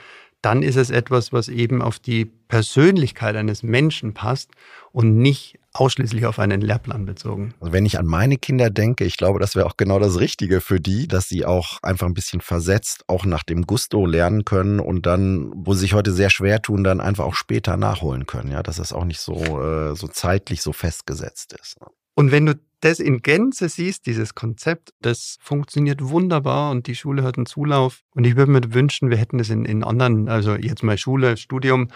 Dann 0.42 0.62
ist 0.62 0.76
es 0.76 0.90
etwas, 0.90 1.32
was 1.32 1.48
eben 1.48 1.82
auf 1.82 1.98
die 1.98 2.26
Persönlichkeit 2.26 3.34
eines 3.34 3.62
Menschen 3.62 4.12
passt 4.12 4.50
und 4.92 5.16
nicht 5.16 5.58
ausschließlich 5.74 6.24
auf 6.26 6.38
einen 6.38 6.60
Lehrplan 6.60 7.04
bezogen. 7.04 7.54
Also 7.60 7.72
wenn 7.72 7.84
ich 7.84 7.98
an 7.98 8.06
meine 8.06 8.38
Kinder 8.38 8.70
denke, 8.70 9.04
ich 9.04 9.16
glaube, 9.16 9.40
das 9.40 9.56
wäre 9.56 9.66
auch 9.66 9.76
genau 9.76 9.98
das 9.98 10.18
Richtige 10.18 10.60
für 10.60 10.80
die, 10.80 11.08
dass 11.08 11.28
sie 11.28 11.44
auch 11.44 11.82
einfach 11.82 12.06
ein 12.06 12.14
bisschen 12.14 12.40
versetzt, 12.40 13.04
auch 13.08 13.24
nach 13.24 13.42
dem 13.42 13.62
Gusto 13.62 14.06
lernen 14.06 14.44
können 14.44 14.80
und 14.80 15.04
dann, 15.06 15.52
wo 15.54 15.74
sie 15.74 15.80
sich 15.80 15.94
heute 15.94 16.12
sehr 16.12 16.30
schwer 16.30 16.62
tun, 16.62 16.84
dann 16.84 17.00
einfach 17.00 17.24
auch 17.24 17.34
später 17.34 17.76
nachholen 17.76 18.26
können. 18.26 18.52
Ja, 18.52 18.62
dass 18.62 18.76
das 18.76 18.92
auch 18.92 19.04
nicht 19.04 19.20
so, 19.20 19.34
äh, 19.60 19.96
so 19.96 20.06
zeitlich 20.08 20.62
so 20.62 20.72
festgesetzt 20.72 21.54
ist. 21.60 21.76
Und 22.14 22.30
wenn 22.30 22.46
du 22.46 22.54
das 22.80 23.00
in 23.00 23.22
Gänze 23.22 23.68
siehst, 23.68 24.06
dieses 24.06 24.34
Konzept, 24.34 24.92
das 25.00 25.38
funktioniert 25.40 26.02
wunderbar 26.02 26.70
und 26.70 26.86
die 26.86 26.94
Schule 26.94 27.22
hat 27.22 27.38
einen 27.38 27.46
Zulauf. 27.46 28.02
Und 28.14 28.26
ich 28.26 28.36
würde 28.36 28.52
mir 28.52 28.74
wünschen, 28.74 29.10
wir 29.10 29.16
hätten 29.16 29.38
das 29.38 29.48
in, 29.48 29.64
in 29.64 29.82
anderen, 29.82 30.28
also 30.28 30.54
jetzt 30.54 30.82
mal 30.82 30.98
Schule, 30.98 31.36
Studium, 31.36 31.88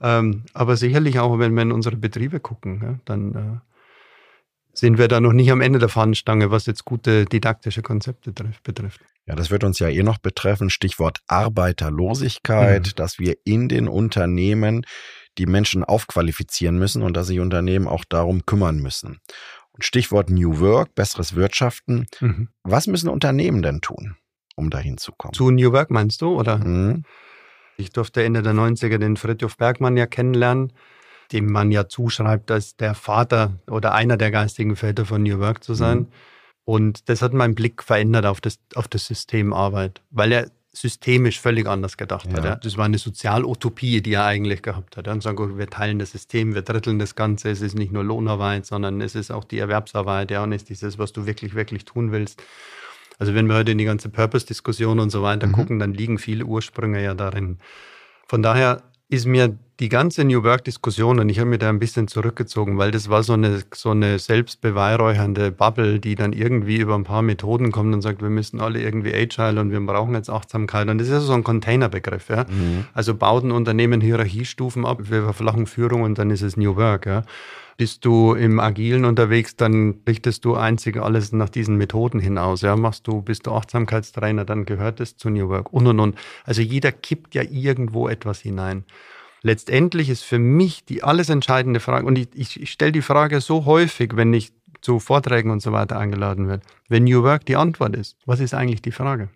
ähm, 0.00 0.44
aber 0.54 0.76
sicherlich 0.76 1.18
auch, 1.18 1.38
wenn 1.38 1.54
wir 1.54 1.62
in 1.62 1.72
unsere 1.72 1.96
Betriebe 1.96 2.38
gucken, 2.38 2.80
ja, 2.82 2.98
dann 3.04 3.34
äh, 3.34 3.66
sind 4.72 4.98
wir 4.98 5.08
da 5.08 5.20
noch 5.20 5.32
nicht 5.32 5.50
am 5.50 5.60
Ende 5.60 5.78
der 5.78 5.88
Fahnenstange, 5.88 6.50
was 6.50 6.66
jetzt 6.66 6.84
gute 6.84 7.24
didaktische 7.24 7.82
Konzepte 7.82 8.32
betrifft. 8.62 9.00
Ja, 9.26 9.34
das 9.34 9.50
wird 9.50 9.64
uns 9.64 9.78
ja 9.78 9.88
eh 9.88 10.02
noch 10.02 10.18
betreffen. 10.18 10.70
Stichwort 10.70 11.20
Arbeiterlosigkeit, 11.26 12.86
mhm. 12.86 12.92
dass 12.94 13.18
wir 13.18 13.36
in 13.44 13.68
den 13.68 13.88
Unternehmen 13.88 14.86
die 15.38 15.46
Menschen 15.46 15.82
aufqualifizieren 15.82 16.78
müssen 16.78 17.02
und 17.02 17.16
dass 17.16 17.26
sich 17.26 17.40
Unternehmen 17.40 17.88
auch 17.88 18.04
darum 18.04 18.46
kümmern 18.46 18.78
müssen. 18.78 19.20
Stichwort 19.78 20.30
New 20.30 20.60
Work, 20.60 20.94
besseres 20.94 21.34
Wirtschaften. 21.34 22.06
Mhm. 22.20 22.48
Was 22.62 22.86
müssen 22.86 23.08
Unternehmen 23.08 23.62
denn 23.62 23.80
tun, 23.80 24.16
um 24.54 24.70
dahin 24.70 24.98
zu 24.98 25.12
kommen? 25.12 25.34
Zu 25.34 25.50
New 25.50 25.72
Work 25.72 25.90
meinst 25.90 26.22
du, 26.22 26.38
oder? 26.38 26.58
Mhm. 26.58 27.04
Ich 27.76 27.90
durfte 27.90 28.22
Ende 28.22 28.42
der 28.42 28.54
90er 28.54 28.98
den 28.98 29.16
Fritjof 29.16 29.56
Bergmann 29.56 29.96
ja 29.96 30.06
kennenlernen, 30.06 30.72
dem 31.32 31.50
man 31.50 31.70
ja 31.70 31.88
zuschreibt, 31.88 32.50
als 32.50 32.76
der 32.76 32.94
Vater 32.94 33.58
oder 33.68 33.92
einer 33.92 34.16
der 34.16 34.30
geistigen 34.30 34.76
Väter 34.76 35.04
von 35.04 35.22
New 35.22 35.38
Work 35.38 35.62
zu 35.62 35.74
sein. 35.74 35.98
Mhm. 35.98 36.08
Und 36.64 37.08
das 37.08 37.22
hat 37.22 37.32
meinen 37.32 37.54
Blick 37.54 37.82
verändert 37.82 38.26
auf 38.26 38.40
das, 38.40 38.58
auf 38.74 38.88
das 38.88 39.06
System 39.06 39.52
Arbeit, 39.52 40.02
weil 40.10 40.32
er 40.32 40.50
systemisch 40.76 41.40
völlig 41.40 41.66
anders 41.66 41.96
gedacht 41.96 42.26
ja. 42.30 42.36
hat. 42.36 42.44
Ja. 42.44 42.56
Das 42.56 42.76
war 42.76 42.84
eine 42.84 42.98
Sozialutopie, 42.98 44.02
die 44.02 44.12
er 44.12 44.26
eigentlich 44.26 44.62
gehabt 44.62 44.96
hat. 44.96 45.08
Und 45.08 45.22
sagen, 45.22 45.58
wir 45.58 45.68
teilen 45.68 45.98
das 45.98 46.12
System, 46.12 46.54
wir 46.54 46.62
dritteln 46.62 46.98
das 46.98 47.14
Ganze. 47.14 47.50
Es 47.50 47.62
ist 47.62 47.74
nicht 47.74 47.92
nur 47.92 48.04
Lohnarbeit, 48.04 48.66
sondern 48.66 49.00
es 49.00 49.14
ist 49.14 49.30
auch 49.30 49.44
die 49.44 49.58
Erwerbsarbeit. 49.58 50.30
Ja, 50.30 50.42
und 50.42 50.52
es 50.52 50.62
ist 50.62 50.68
dieses, 50.68 50.98
was 50.98 51.12
du 51.12 51.26
wirklich, 51.26 51.54
wirklich 51.54 51.84
tun 51.84 52.12
willst. 52.12 52.42
Also 53.18 53.34
wenn 53.34 53.46
wir 53.46 53.56
heute 53.56 53.72
in 53.72 53.78
die 53.78 53.84
ganze 53.84 54.10
Purpose-Diskussion 54.10 55.00
und 55.00 55.10
so 55.10 55.22
weiter 55.22 55.46
mhm. 55.46 55.52
gucken, 55.52 55.78
dann 55.78 55.94
liegen 55.94 56.18
viele 56.18 56.44
Ursprünge 56.44 57.02
ja 57.02 57.14
darin. 57.14 57.58
Von 58.28 58.42
daher 58.42 58.82
ist 59.08 59.26
mir 59.26 59.56
die 59.78 59.88
ganze 59.88 60.24
New 60.24 60.42
Work-Diskussion, 60.42 61.20
und 61.20 61.28
ich 61.28 61.38
habe 61.38 61.50
mir 61.50 61.58
da 61.58 61.68
ein 61.68 61.78
bisschen 61.78 62.08
zurückgezogen, 62.08 62.78
weil 62.78 62.90
das 62.90 63.10
war 63.10 63.22
so 63.22 63.34
eine, 63.34 63.62
so 63.74 63.90
eine 63.90 64.18
selbstbeweihräuchernde 64.18 65.52
Bubble, 65.52 66.00
die 66.00 66.14
dann 66.14 66.32
irgendwie 66.32 66.78
über 66.78 66.94
ein 66.94 67.04
paar 67.04 67.22
Methoden 67.22 67.72
kommt 67.72 67.94
und 67.94 68.00
sagt, 68.00 68.22
wir 68.22 68.30
müssen 68.30 68.60
alle 68.60 68.80
irgendwie 68.80 69.14
Agile 69.14 69.60
und 69.60 69.70
wir 69.70 69.80
brauchen 69.80 70.14
jetzt 70.14 70.30
Achtsamkeit. 70.30 70.88
Und 70.88 70.98
das 70.98 71.08
ist 71.08 71.12
ja 71.12 71.20
so 71.20 71.34
ein 71.34 71.44
Containerbegriff. 71.44 72.30
Ja? 72.30 72.44
Mhm. 72.44 72.86
Also 72.94 73.14
baut 73.14 73.44
ein 73.44 73.52
Unternehmen 73.52 74.00
Hierarchiestufen 74.00 74.86
ab, 74.86 74.98
wir 75.02 75.24
verflachen 75.24 75.66
Führung 75.66 76.02
und 76.02 76.18
dann 76.18 76.30
ist 76.30 76.42
es 76.42 76.56
New 76.56 76.76
Work. 76.76 77.06
Ja? 77.06 77.22
Bist 77.76 78.06
du 78.06 78.34
im 78.34 78.58
Agilen 78.58 79.04
unterwegs, 79.04 79.54
dann 79.54 80.00
richtest 80.08 80.46
du 80.46 80.54
einzig 80.54 80.96
alles 80.96 81.32
nach 81.32 81.50
diesen 81.50 81.76
Methoden 81.76 82.20
hinaus. 82.20 82.62
Ja, 82.62 82.74
machst 82.74 83.06
du, 83.06 83.20
bist 83.20 83.46
du 83.46 83.52
Achtsamkeitstrainer, 83.52 84.46
dann 84.46 84.64
gehört 84.64 85.00
es 85.00 85.16
zu 85.16 85.28
New 85.28 85.48
Work 85.48 85.72
und 85.72 85.86
und 85.86 86.00
und. 86.00 86.16
Also 86.44 86.62
jeder 86.62 86.90
kippt 86.90 87.34
ja 87.34 87.42
irgendwo 87.42 88.08
etwas 88.08 88.40
hinein. 88.40 88.84
Letztendlich 89.42 90.08
ist 90.08 90.22
für 90.22 90.38
mich 90.38 90.84
die 90.86 91.02
alles 91.02 91.28
entscheidende 91.28 91.80
Frage, 91.80 92.06
und 92.06 92.16
ich, 92.16 92.28
ich, 92.34 92.60
ich 92.60 92.70
stelle 92.70 92.92
die 92.92 93.02
Frage 93.02 93.40
so 93.40 93.66
häufig, 93.66 94.16
wenn 94.16 94.32
ich 94.32 94.52
zu 94.80 94.98
Vorträgen 94.98 95.50
und 95.50 95.60
so 95.60 95.72
weiter 95.72 95.98
eingeladen 95.98 96.48
werde. 96.48 96.62
Wenn 96.88 97.04
New 97.04 97.22
Work 97.22 97.44
die 97.44 97.56
Antwort 97.56 97.94
ist, 97.94 98.16
was 98.24 98.40
ist 98.40 98.54
eigentlich 98.54 98.82
die 98.82 98.92
Frage? 98.92 99.28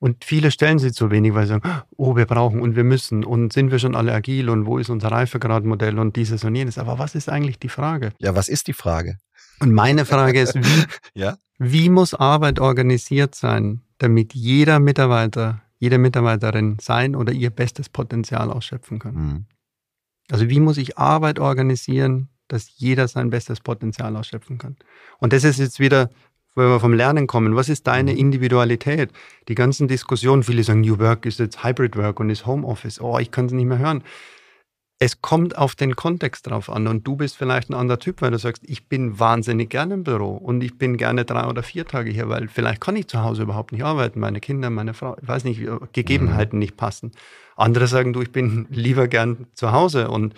Und 0.00 0.24
viele 0.24 0.50
stellen 0.50 0.78
sie 0.78 0.92
zu 0.92 1.10
wenig, 1.10 1.34
weil 1.34 1.42
sie 1.42 1.50
sagen, 1.50 1.70
oh, 1.96 2.16
wir 2.16 2.24
brauchen 2.24 2.62
und 2.62 2.74
wir 2.74 2.84
müssen 2.84 3.22
und 3.22 3.52
sind 3.52 3.70
wir 3.70 3.78
schon 3.78 3.94
alle 3.94 4.14
agil 4.14 4.48
und 4.48 4.64
wo 4.64 4.78
ist 4.78 4.88
unser 4.88 5.12
Reifegradmodell 5.12 5.98
und 5.98 6.16
dieses 6.16 6.42
und 6.42 6.54
jenes. 6.54 6.78
Aber 6.78 6.98
was 6.98 7.14
ist 7.14 7.28
eigentlich 7.28 7.58
die 7.58 7.68
Frage? 7.68 8.12
Ja, 8.18 8.34
was 8.34 8.48
ist 8.48 8.66
die 8.66 8.72
Frage? 8.72 9.18
Und 9.60 9.74
meine 9.74 10.06
Frage 10.06 10.40
ist, 10.40 10.54
wie, 10.54 10.84
ja? 11.14 11.36
wie 11.58 11.90
muss 11.90 12.14
Arbeit 12.14 12.60
organisiert 12.60 13.34
sein, 13.34 13.82
damit 13.98 14.32
jeder 14.32 14.80
Mitarbeiter, 14.80 15.60
jede 15.78 15.98
Mitarbeiterin 15.98 16.78
sein 16.80 17.14
oder 17.14 17.34
ihr 17.34 17.50
bestes 17.50 17.90
Potenzial 17.90 18.50
ausschöpfen 18.50 18.98
kann? 18.98 19.14
Mhm. 19.14 19.44
Also 20.30 20.48
wie 20.48 20.60
muss 20.60 20.78
ich 20.78 20.96
Arbeit 20.96 21.38
organisieren, 21.38 22.30
dass 22.48 22.70
jeder 22.78 23.06
sein 23.06 23.28
bestes 23.28 23.60
Potenzial 23.60 24.16
ausschöpfen 24.16 24.56
kann? 24.56 24.76
Und 25.18 25.34
das 25.34 25.44
ist 25.44 25.58
jetzt 25.58 25.78
wieder 25.78 26.08
wenn 26.54 26.68
wir 26.68 26.80
vom 26.80 26.92
Lernen 26.92 27.26
kommen, 27.26 27.56
was 27.56 27.68
ist 27.68 27.86
deine 27.86 28.12
mhm. 28.12 28.18
Individualität? 28.18 29.10
Die 29.48 29.54
ganzen 29.54 29.88
Diskussionen, 29.88 30.42
viele 30.42 30.62
sagen, 30.64 30.80
New 30.80 30.98
Work 30.98 31.26
ist 31.26 31.38
jetzt 31.38 31.64
Hybrid 31.64 31.96
Work 31.96 32.20
und 32.20 32.30
ist 32.30 32.46
Homeoffice. 32.46 33.00
Oh, 33.00 33.18
ich 33.18 33.30
kann 33.30 33.46
es 33.46 33.52
nicht 33.52 33.66
mehr 33.66 33.78
hören. 33.78 34.02
Es 35.02 35.22
kommt 35.22 35.56
auf 35.56 35.74
den 35.74 35.96
Kontext 35.96 36.46
drauf 36.46 36.68
an 36.68 36.86
und 36.86 37.06
du 37.06 37.16
bist 37.16 37.38
vielleicht 37.38 37.70
ein 37.70 37.74
anderer 37.74 37.98
Typ, 37.98 38.20
weil 38.20 38.32
du 38.32 38.38
sagst, 38.38 38.62
ich 38.66 38.86
bin 38.86 39.18
wahnsinnig 39.18 39.70
gerne 39.70 39.94
im 39.94 40.04
Büro 40.04 40.36
und 40.36 40.62
ich 40.62 40.76
bin 40.76 40.98
gerne 40.98 41.24
drei 41.24 41.46
oder 41.46 41.62
vier 41.62 41.86
Tage 41.86 42.10
hier, 42.10 42.28
weil 42.28 42.48
vielleicht 42.48 42.82
kann 42.82 42.96
ich 42.96 43.08
zu 43.08 43.22
Hause 43.22 43.44
überhaupt 43.44 43.72
nicht 43.72 43.82
arbeiten, 43.82 44.20
meine 44.20 44.40
Kinder, 44.40 44.68
meine 44.68 44.92
Frau, 44.92 45.16
ich 45.22 45.26
weiß 45.26 45.44
nicht, 45.44 45.62
Gegebenheiten 45.94 46.56
mhm. 46.56 46.60
nicht 46.60 46.76
passen. 46.76 47.12
Andere 47.56 47.86
sagen, 47.86 48.12
du, 48.12 48.20
ich 48.20 48.30
bin 48.30 48.66
lieber 48.70 49.08
gern 49.08 49.46
zu 49.54 49.72
Hause 49.72 50.10
und 50.10 50.34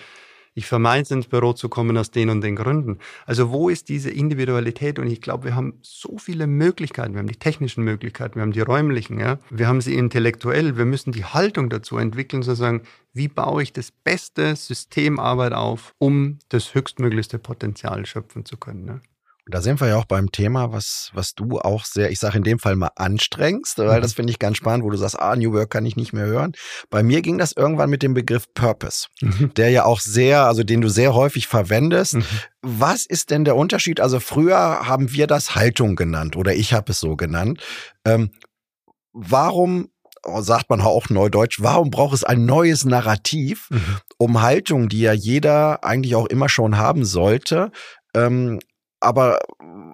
ich 0.55 0.67
vermeide 0.67 1.15
ins 1.15 1.27
Büro 1.27 1.53
zu 1.53 1.69
kommen 1.69 1.97
aus 1.97 2.11
den 2.11 2.31
und 2.31 2.43
den 2.43 2.57
Gründen. 2.57 2.99
Also 3.27 3.51
wo 3.51 3.69
ist 3.69 3.89
diese 3.89 4.11
Individualität? 4.11 4.99
Und 4.99 5.07
ich 5.09 5.21
glaube, 5.21 5.45
wir 5.45 5.55
haben 5.55 5.79
so 5.83 6.19
viele 6.19 6.47
Möglichkeiten. 6.47 7.15
Wir 7.15 7.21
haben 7.21 7.29
die 7.29 7.37
technischen 7.37 7.85
Möglichkeiten, 7.85 8.37
wir 8.37 8.43
haben 8.43 8.53
die 8.53 8.61
räumlichen, 8.61 9.19
ja. 9.19 9.39
Wir 9.51 9.69
haben 9.69 9.81
sie 9.81 9.95
intellektuell. 9.95 10.77
Wir 10.77 10.85
müssen 10.85 11.13
die 11.13 11.25
Haltung 11.25 11.71
dazu 11.71 11.97
entwickeln, 11.97 12.43
zu 12.43 12.55
sagen, 12.55 12.83
wie 13.13 13.29
baue 13.29 13.63
ich 13.63 13.73
das 13.73 13.91
beste 13.91 14.57
Systemarbeit 14.57 15.53
auf, 15.53 15.95
um 15.99 16.39
das 16.49 16.75
höchstmöglichste 16.75 17.39
Potenzial 17.39 18.07
schöpfen 18.07 18.45
zu 18.45 18.57
können. 18.57 18.85
Ne? 18.85 19.01
Da 19.47 19.61
sind 19.61 19.81
wir 19.81 19.89
ja 19.89 19.97
auch 19.97 20.05
beim 20.05 20.31
Thema, 20.31 20.73
was, 20.73 21.11
was 21.15 21.35
du 21.35 21.59
auch 21.59 21.85
sehr, 21.85 22.13
ich 22.13 22.21
sage 22.21 22.39
in 22.39 22.45
dem 22.45 22.61
Fall 22.61 22.77
mal 22.77 22.93
anstrengst, 22.95 23.79
weil 23.79 23.99
mhm. 23.99 24.03
das 24.03 24.13
finde 24.13 24.31
ich 24.31 24.39
ganz 24.39 24.57
spannend, 24.57 24.85
wo 24.85 24.91
du 24.91 24.97
sagst, 24.97 25.19
ah, 25.19 25.35
New 25.35 25.53
Work 25.53 25.71
kann 25.71 25.85
ich 25.85 25.97
nicht 25.97 26.13
mehr 26.13 26.27
hören. 26.27 26.53
Bei 26.91 27.03
mir 27.03 27.23
ging 27.23 27.39
das 27.39 27.53
irgendwann 27.53 27.91
mit 27.91 28.05
dem 28.05 28.15
Begriff 28.15 28.47
Purpose, 28.55 29.09
mhm. 29.21 29.53
der 29.57 29.71
ja 29.71 29.85
auch 29.85 30.01
sehr, 30.01 30.45
also 30.45 30.63
den 30.63 30.81
du 30.81 30.89
sehr 30.89 31.15
häufig 31.15 31.49
verwendest. 31.49 32.15
Mhm. 32.15 32.25
Was 32.63 33.05
ist 33.05 33.31
denn 33.31 33.45
der 33.45 33.57
Unterschied? 33.57 33.99
Also 33.99 34.21
früher 34.21 34.87
haben 34.87 35.13
wir 35.13 35.27
das 35.27 35.57
Haltung 35.57 35.97
genannt 35.97 36.37
oder 36.37 36.55
ich 36.55 36.73
habe 36.73 36.93
es 36.93 37.01
so 37.01 37.17
genannt. 37.17 37.61
Ähm, 38.05 38.31
warum 39.13 39.89
sagt 40.41 40.71
man 40.71 40.81
auch 40.81 41.11
neudeutsch, 41.11 41.61
warum 41.61 41.91
braucht 41.91 42.15
es 42.15 42.23
ein 42.23 42.45
neues 42.45 42.85
Narrativ, 42.85 43.69
mhm. 43.71 43.99
um 44.19 44.41
Haltung, 44.41 44.89
die 44.89 45.01
ja 45.01 45.13
jeder 45.13 45.83
eigentlich 45.83 46.15
auch 46.15 46.27
immer 46.27 46.49
schon 46.49 46.77
haben 46.77 47.05
sollte, 47.05 47.73
ähm, 48.15 48.61
aber 49.03 49.39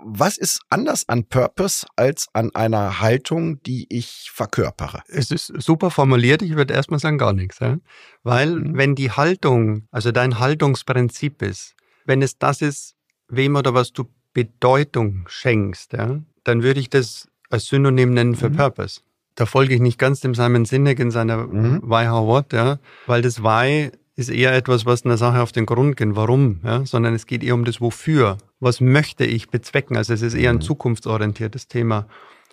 was 0.05 0.39
ist 0.39 0.61
anders 0.71 1.09
an 1.09 1.25
Purpose 1.25 1.87
als 1.97 2.29
an 2.33 2.55
einer 2.55 3.01
Haltung, 3.01 3.63
die 3.63 3.87
ich 3.89 4.31
verkörpere? 4.33 5.03
Es 5.09 5.31
ist 5.31 5.53
super 5.59 5.91
formuliert. 5.91 6.43
Ich 6.43 6.57
würde 6.57 6.75
erstmal 6.75 7.01
sagen, 7.01 7.19
gar 7.19 7.33
nichts. 7.33 7.59
Ja? 7.59 7.79
Weil, 8.23 8.55
mhm. 8.55 8.77
wenn 8.77 8.95
die 8.95 9.11
Haltung, 9.11 9.87
also 9.91 10.13
dein 10.13 10.39
Haltungsprinzip 10.39 11.43
ist, 11.43 11.75
wenn 12.05 12.23
es 12.23 12.39
das 12.39 12.63
ist, 12.63 12.95
wem 13.29 13.57
oder 13.57 13.75
was 13.75 13.93
du 13.93 14.05
Bedeutung 14.33 15.25
schenkst, 15.29 15.93
ja, 15.95 16.21
dann 16.45 16.63
würde 16.63 16.81
ich 16.81 16.91
das 16.91 17.29
als 17.51 17.67
Synonym 17.67 18.15
nennen 18.15 18.37
für 18.37 18.51
mhm. 18.51 18.57
Purpose. 18.57 19.01
Da 19.35 19.47
folge 19.47 19.75
ich 19.75 19.81
nicht 19.81 19.99
ganz 19.99 20.21
dem 20.21 20.35
Simon 20.35 20.65
Sinek 20.65 20.99
in 20.99 21.11
seiner 21.11 21.47
mhm. 21.47 21.83
Why 21.83 22.07
How 22.07 22.27
What, 22.27 22.53
ja, 22.53 22.79
weil 23.07 23.23
das 23.23 23.43
Why 23.43 23.91
ist 24.17 24.31
eher 24.31 24.53
etwas, 24.55 24.85
was 24.85 25.05
einer 25.05 25.17
Sache 25.17 25.41
auf 25.41 25.53
den 25.53 25.65
Grund 25.65 25.97
geht, 25.97 26.17
warum, 26.17 26.61
ja, 26.65 26.85
sondern 26.85 27.15
es 27.15 27.27
geht 27.27 27.45
eher 27.45 27.55
um 27.55 27.65
das 27.65 27.81
Wofür. 27.81 28.39
Was 28.61 28.81
möchte 28.81 29.25
ich 29.25 29.51
bezwecken? 29.51 29.97
Also 29.97 30.13
es 30.13 30.23
ist 30.23 30.35
eher 30.35 30.51
ein 30.51 30.57
mhm. 30.57 30.63
zukunftsorientiertes 30.63 31.69
Thema. 31.69 32.09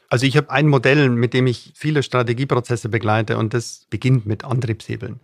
Also 0.09 0.25
ich 0.25 0.37
habe 0.37 0.51
ein 0.51 0.67
Modell, 0.67 1.09
mit 1.09 1.33
dem 1.33 1.47
ich 1.47 1.73
viele 1.75 2.03
Strategieprozesse 2.03 2.89
begleite 2.89 3.37
und 3.37 3.53
das 3.53 3.87
beginnt 3.89 4.25
mit 4.25 4.45
Antriebshebeln. 4.45 5.19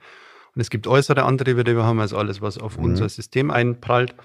Und 0.56 0.62
es 0.62 0.70
gibt 0.70 0.88
äußere 0.88 1.24
Antriebe, 1.24 1.64
die 1.64 1.76
wir 1.76 1.84
haben, 1.84 2.00
also 2.00 2.18
alles, 2.18 2.42
was 2.42 2.58
auf 2.58 2.78
mhm. 2.78 2.86
unser 2.86 3.10
System 3.10 3.52
einprallt. 3.52 4.16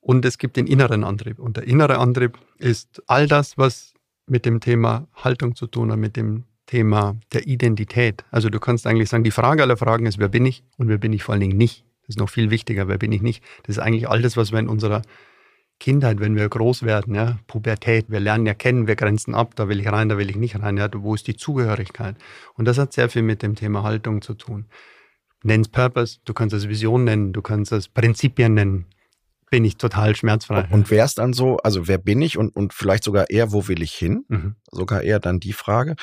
Und 0.00 0.24
es 0.24 0.38
gibt 0.38 0.56
den 0.56 0.66
inneren 0.66 1.02
Antrieb. 1.02 1.38
Und 1.38 1.56
der 1.56 1.64
innere 1.64 1.98
Antrieb 1.98 2.38
ist 2.58 3.02
all 3.06 3.26
das, 3.26 3.58
was 3.58 3.94
mit 4.26 4.46
dem 4.46 4.60
Thema 4.60 5.08
Haltung 5.14 5.54
zu 5.56 5.66
tun 5.66 5.90
hat, 5.90 5.98
mit 5.98 6.16
dem 6.16 6.44
Thema 6.66 7.16
der 7.32 7.46
Identität. 7.46 8.24
Also 8.30 8.48
du 8.48 8.60
kannst 8.60 8.86
eigentlich 8.86 9.08
sagen, 9.08 9.24
die 9.24 9.30
Frage 9.30 9.62
aller 9.62 9.76
Fragen 9.76 10.06
ist, 10.06 10.18
wer 10.18 10.28
bin 10.28 10.46
ich 10.46 10.62
und 10.78 10.88
wer 10.88 10.98
bin 10.98 11.12
ich 11.12 11.22
vor 11.22 11.32
allen 11.32 11.40
Dingen 11.40 11.58
nicht. 11.58 11.84
Das 12.02 12.16
ist 12.16 12.18
noch 12.18 12.30
viel 12.30 12.50
wichtiger, 12.50 12.88
wer 12.88 12.98
bin 12.98 13.12
ich 13.12 13.22
nicht. 13.22 13.42
Das 13.64 13.76
ist 13.76 13.82
eigentlich 13.82 14.08
all 14.08 14.22
das, 14.22 14.36
was 14.36 14.52
wir 14.52 14.58
in 14.58 14.68
unserer 14.68 15.02
Kindheit, 15.80 16.20
wenn 16.20 16.36
wir 16.36 16.48
groß 16.48 16.84
werden, 16.84 17.14
ja, 17.14 17.38
Pubertät, 17.46 18.06
wir 18.08 18.20
lernen 18.20 18.46
ja 18.46 18.54
kennen, 18.54 18.86
wir 18.86 18.96
grenzen 18.96 19.34
ab, 19.34 19.54
da 19.56 19.68
will 19.68 19.80
ich 19.80 19.88
rein, 19.88 20.08
da 20.08 20.16
will 20.16 20.30
ich 20.30 20.36
nicht 20.36 20.60
rein, 20.60 20.76
ja, 20.76 20.88
wo 20.94 21.14
ist 21.14 21.26
die 21.26 21.36
Zugehörigkeit? 21.36 22.16
Und 22.54 22.66
das 22.66 22.78
hat 22.78 22.92
sehr 22.92 23.08
viel 23.08 23.22
mit 23.22 23.42
dem 23.42 23.54
Thema 23.54 23.82
Haltung 23.82 24.22
zu 24.22 24.34
tun. 24.34 24.66
Nenn 25.42 25.60
es 25.60 25.68
Purpose, 25.68 26.20
du 26.24 26.32
kannst 26.32 26.54
es 26.54 26.68
Vision 26.68 27.04
nennen, 27.04 27.32
du 27.32 27.42
kannst 27.42 27.72
es 27.72 27.88
Prinzipien 27.88 28.54
nennen. 28.54 28.86
bin 29.50 29.64
ich 29.64 29.76
total 29.76 30.16
schmerzfrei. 30.16 30.66
Und 30.70 30.90
wer 30.90 31.04
ist 31.04 31.18
dann 31.18 31.32
so, 31.32 31.58
also 31.58 31.86
wer 31.86 31.98
bin 31.98 32.22
ich 32.22 32.38
und, 32.38 32.56
und 32.56 32.72
vielleicht 32.72 33.04
sogar 33.04 33.30
eher, 33.30 33.52
wo 33.52 33.68
will 33.68 33.82
ich 33.82 33.92
hin? 33.92 34.24
Mhm. 34.28 34.56
Sogar 34.70 35.02
eher 35.02 35.20
dann 35.20 35.38
die 35.38 35.52
Frage. 35.52 35.96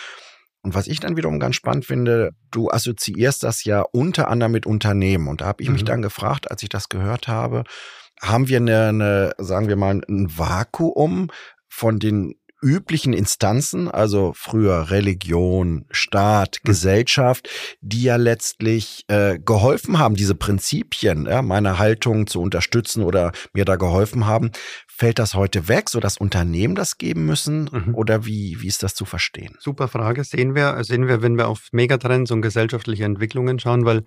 Und 0.61 0.75
was 0.75 0.87
ich 0.87 0.99
dann 0.99 1.17
wiederum 1.17 1.39
ganz 1.39 1.55
spannend 1.55 1.85
finde, 1.85 2.31
du 2.51 2.69
assoziierst 2.69 3.43
das 3.43 3.63
ja 3.63 3.81
unter 3.81 4.27
anderem 4.27 4.51
mit 4.51 4.65
Unternehmen. 4.65 5.27
Und 5.27 5.41
da 5.41 5.47
habe 5.47 5.63
ich 5.63 5.69
mhm. 5.69 5.73
mich 5.73 5.83
dann 5.83 6.01
gefragt, 6.03 6.51
als 6.51 6.61
ich 6.61 6.69
das 6.69 6.87
gehört 6.87 7.27
habe, 7.27 7.63
haben 8.21 8.47
wir 8.47 8.57
eine, 8.57 8.87
eine, 8.89 9.31
sagen 9.37 9.67
wir 9.67 9.75
mal, 9.75 10.01
ein 10.07 10.37
Vakuum 10.37 11.29
von 11.67 11.99
den 11.99 12.35
üblichen 12.61 13.13
Instanzen, 13.13 13.89
also 13.89 14.33
früher 14.35 14.91
Religion, 14.91 15.85
Staat, 15.89 16.59
mhm. 16.61 16.67
Gesellschaft, 16.67 17.49
die 17.81 18.03
ja 18.03 18.17
letztlich 18.17 19.03
äh, 19.07 19.39
geholfen 19.39 19.97
haben, 19.97 20.15
diese 20.15 20.35
Prinzipien, 20.35 21.25
ja, 21.25 21.41
meine 21.41 21.79
Haltung 21.79 22.27
zu 22.27 22.39
unterstützen 22.39 23.03
oder 23.03 23.31
mir 23.53 23.65
da 23.65 23.77
geholfen 23.77 24.27
haben. 24.27 24.51
Fällt 24.87 25.17
das 25.17 25.33
heute 25.33 25.67
weg, 25.67 25.89
so 25.89 25.99
dass 25.99 26.17
Unternehmen 26.17 26.75
das 26.75 26.99
geben 26.99 27.25
müssen? 27.25 27.69
Mhm. 27.71 27.95
Oder 27.95 28.25
wie, 28.25 28.61
wie 28.61 28.67
ist 28.67 28.83
das 28.83 28.93
zu 28.93 29.05
verstehen? 29.05 29.55
Super 29.59 29.87
Frage. 29.87 30.23
Sehen 30.23 30.53
wir, 30.53 30.83
sehen 30.83 31.07
wir, 31.07 31.23
wenn 31.23 31.37
wir 31.37 31.47
auf 31.47 31.69
Megatrends 31.71 32.29
und 32.29 32.43
gesellschaftliche 32.43 33.05
Entwicklungen 33.05 33.57
schauen, 33.57 33.85
weil 33.85 34.03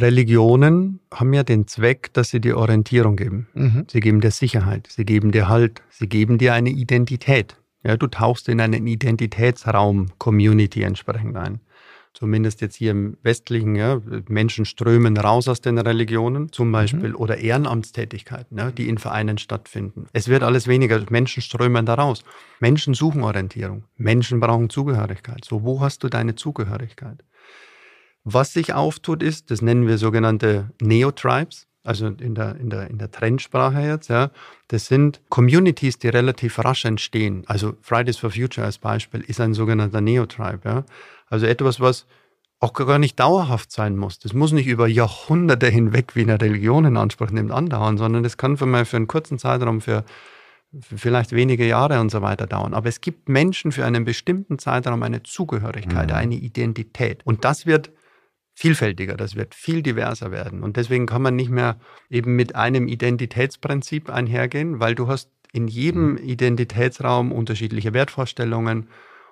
Religionen 0.00 1.00
haben 1.12 1.32
ja 1.32 1.42
den 1.42 1.66
Zweck, 1.66 2.12
dass 2.12 2.30
sie 2.30 2.40
dir 2.40 2.56
Orientierung 2.56 3.16
geben. 3.16 3.48
Mhm. 3.54 3.86
Sie 3.90 4.00
geben 4.00 4.20
dir 4.20 4.30
Sicherheit, 4.30 4.88
sie 4.90 5.04
geben 5.04 5.32
dir 5.32 5.48
Halt, 5.48 5.82
sie 5.90 6.08
geben 6.08 6.38
dir 6.38 6.54
eine 6.54 6.70
Identität. 6.70 7.56
Ja, 7.84 7.96
du 7.96 8.06
tauchst 8.06 8.48
in 8.48 8.60
einen 8.60 8.86
Identitätsraum, 8.86 10.08
Community 10.18 10.82
entsprechend 10.82 11.36
ein. 11.36 11.60
Zumindest 12.14 12.60
jetzt 12.60 12.74
hier 12.74 12.90
im 12.90 13.16
westlichen, 13.22 13.76
ja, 13.76 14.00
Menschen 14.28 14.64
strömen 14.64 15.16
raus 15.16 15.46
aus 15.46 15.60
den 15.60 15.78
Religionen 15.78 16.50
zum 16.50 16.72
Beispiel 16.72 17.10
mhm. 17.10 17.16
oder 17.16 17.38
Ehrenamtstätigkeiten, 17.38 18.58
ja, 18.58 18.72
die 18.72 18.88
in 18.88 18.98
Vereinen 18.98 19.38
stattfinden. 19.38 20.06
Es 20.12 20.26
wird 20.26 20.42
alles 20.42 20.66
weniger, 20.66 21.00
Menschen 21.10 21.42
strömen 21.42 21.86
da 21.86 21.94
raus. 21.94 22.24
Menschen 22.58 22.94
suchen 22.94 23.22
Orientierung, 23.22 23.84
Menschen 23.96 24.40
brauchen 24.40 24.68
Zugehörigkeit. 24.68 25.44
So, 25.44 25.62
wo 25.62 25.80
hast 25.80 26.02
du 26.02 26.08
deine 26.08 26.34
Zugehörigkeit? 26.34 27.22
Was 28.24 28.52
sich 28.52 28.74
auftut 28.74 29.22
ist, 29.22 29.50
das 29.50 29.62
nennen 29.62 29.86
wir 29.86 29.98
sogenannte 29.98 30.70
Neo-Tribes, 30.80 31.66
also 31.84 32.08
in 32.08 32.34
der, 32.34 32.56
in, 32.56 32.68
der, 32.68 32.90
in 32.90 32.98
der 32.98 33.10
Trendsprache 33.10 33.80
jetzt, 33.80 34.08
ja, 34.08 34.30
das 34.68 34.86
sind 34.86 35.22
Communities, 35.30 35.98
die 35.98 36.08
relativ 36.08 36.58
rasch 36.58 36.84
entstehen. 36.84 37.44
Also 37.46 37.76
Fridays 37.80 38.18
for 38.18 38.30
Future 38.30 38.66
als 38.66 38.76
Beispiel 38.78 39.22
ist 39.22 39.40
ein 39.40 39.54
sogenannter 39.54 40.02
Neo-Tribe. 40.02 40.60
Ja. 40.64 40.84
Also 41.28 41.46
etwas, 41.46 41.80
was 41.80 42.06
auch 42.60 42.72
gar 42.72 42.98
nicht 42.98 43.18
dauerhaft 43.18 43.70
sein 43.72 43.96
muss. 43.96 44.18
Das 44.18 44.34
muss 44.34 44.52
nicht 44.52 44.66
über 44.66 44.88
Jahrhunderte 44.88 45.68
hinweg 45.68 46.16
wie 46.16 46.22
eine 46.22 46.40
Religion 46.40 46.84
in 46.84 46.96
Anspruch 46.96 47.30
nimmt 47.30 47.52
andauern, 47.52 47.96
sondern 47.96 48.22
das 48.22 48.36
kann 48.36 48.56
für 48.56 48.66
mal 48.66 48.84
für 48.84 48.96
einen 48.96 49.06
kurzen 49.06 49.38
Zeitraum, 49.38 49.80
für, 49.80 50.04
vielleicht 50.80 51.32
wenige 51.32 51.66
Jahre 51.66 52.00
und 52.00 52.10
so 52.10 52.20
weiter 52.20 52.46
dauern. 52.46 52.74
Aber 52.74 52.88
es 52.88 53.00
gibt 53.00 53.28
Menschen 53.28 53.72
für 53.72 53.84
einen 53.84 54.04
bestimmten 54.04 54.58
Zeitraum 54.58 55.02
eine 55.02 55.22
Zugehörigkeit, 55.22 56.08
mhm. 56.08 56.16
eine 56.16 56.34
Identität. 56.34 57.22
Und 57.24 57.44
das 57.44 57.64
wird 57.64 57.92
vielfältiger, 58.58 59.16
das 59.16 59.36
wird 59.36 59.54
viel 59.54 59.82
diverser 59.82 60.32
werden. 60.32 60.64
Und 60.64 60.76
deswegen 60.76 61.06
kann 61.06 61.22
man 61.22 61.36
nicht 61.36 61.48
mehr 61.48 61.78
eben 62.10 62.34
mit 62.34 62.56
einem 62.56 62.88
Identitätsprinzip 62.88 64.10
einhergehen, 64.10 64.80
weil 64.80 64.96
du 64.96 65.06
hast 65.06 65.30
in 65.52 65.68
jedem 65.68 66.12
mhm. 66.12 66.18
Identitätsraum 66.18 67.30
unterschiedliche 67.30 67.94
Wertvorstellungen, 67.94 68.88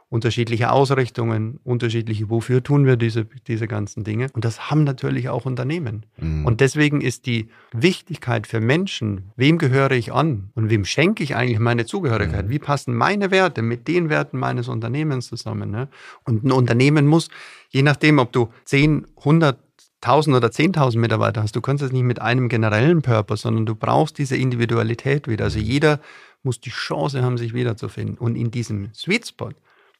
unterschiedliche 0.08 0.70
Ausrichtungen, 0.70 1.58
unterschiedliche, 1.64 2.30
wofür 2.30 2.62
tun 2.62 2.86
wir 2.86 2.96
diese, 2.96 3.24
diese 3.24 3.66
ganzen 3.66 4.04
Dinge. 4.04 4.28
Und 4.34 4.44
das 4.44 4.70
haben 4.70 4.84
natürlich 4.84 5.28
auch 5.28 5.46
Unternehmen. 5.46 6.06
Mhm. 6.18 6.46
Und 6.46 6.60
deswegen 6.60 7.00
ist 7.00 7.26
die 7.26 7.48
Wichtigkeit 7.72 8.46
für 8.46 8.60
Menschen, 8.60 9.32
wem 9.36 9.58
gehöre 9.58 9.90
ich 9.90 10.12
an 10.12 10.50
und 10.54 10.70
wem 10.70 10.84
schenke 10.84 11.24
ich 11.24 11.34
eigentlich 11.34 11.58
meine 11.58 11.86
Zugehörigkeit? 11.86 12.46
Mhm. 12.46 12.50
Wie 12.50 12.60
passen 12.60 12.94
meine 12.94 13.32
Werte 13.32 13.62
mit 13.62 13.88
den 13.88 14.08
Werten 14.08 14.38
meines 14.38 14.68
Unternehmens 14.68 15.26
zusammen? 15.26 15.70
Ne? 15.72 15.88
Und 16.24 16.44
ein 16.44 16.52
Unternehmen 16.52 17.06
muss, 17.06 17.28
je 17.70 17.82
nachdem, 17.82 18.20
ob 18.20 18.30
du 18.30 18.48
10, 18.64 19.08
100, 19.16 19.58
1000 20.02 20.36
oder 20.36 20.48
10.000 20.48 20.98
Mitarbeiter 20.98 21.42
hast, 21.42 21.56
du 21.56 21.60
kannst 21.60 21.82
es 21.82 21.90
nicht 21.90 22.04
mit 22.04 22.22
einem 22.22 22.48
generellen 22.48 23.02
Purpose, 23.02 23.42
sondern 23.42 23.66
du 23.66 23.74
brauchst 23.74 24.18
diese 24.18 24.36
Individualität 24.36 25.26
wieder. 25.26 25.46
Also 25.46 25.58
mhm. 25.58 25.64
jeder 25.64 26.00
muss 26.44 26.60
die 26.60 26.70
Chance 26.70 27.24
haben, 27.24 27.38
sich 27.38 27.54
wiederzufinden. 27.54 28.16
Und 28.18 28.36
in 28.36 28.52
diesem 28.52 28.94
Sweet 28.94 29.26
Spot 29.26 29.50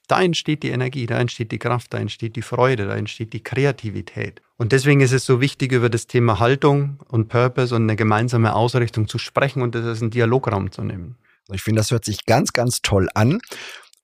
da 0.07 0.23
entsteht 0.23 0.63
die 0.63 0.71
Energie, 0.71 1.07
da 1.07 1.19
entsteht 1.19 1.53
die 1.53 1.59
Kraft, 1.59 1.93
da 1.93 1.99
entsteht 1.99 2.37
die 2.37 2.43
Freude, 2.43 2.87
da 2.87 2.97
entsteht 2.97 3.33
die 3.33 3.43
Kreativität. 3.43 4.41
Und 4.57 4.73
deswegen 4.73 5.01
ist 5.01 5.13
es 5.13 5.27
so 5.27 5.41
wichtig, 5.41 5.73
über 5.73 5.91
das 5.91 6.07
Thema 6.07 6.39
Haltung 6.39 7.01
und 7.09 7.29
Purpose 7.29 7.75
und 7.75 7.83
eine 7.83 7.97
gemeinsame 7.97 8.55
Ausrichtung 8.55 9.09
zu 9.09 9.19
sprechen 9.19 9.63
und 9.63 9.75
das 9.75 9.85
als 9.85 10.01
einen 10.01 10.11
Dialograum 10.11 10.71
zu 10.71 10.83
nehmen. 10.83 11.17
Ich 11.53 11.63
finde, 11.63 11.81
das 11.81 11.91
hört 11.91 12.05
sich 12.05 12.25
ganz, 12.25 12.53
ganz 12.53 12.83
toll 12.83 13.09
an. 13.15 13.41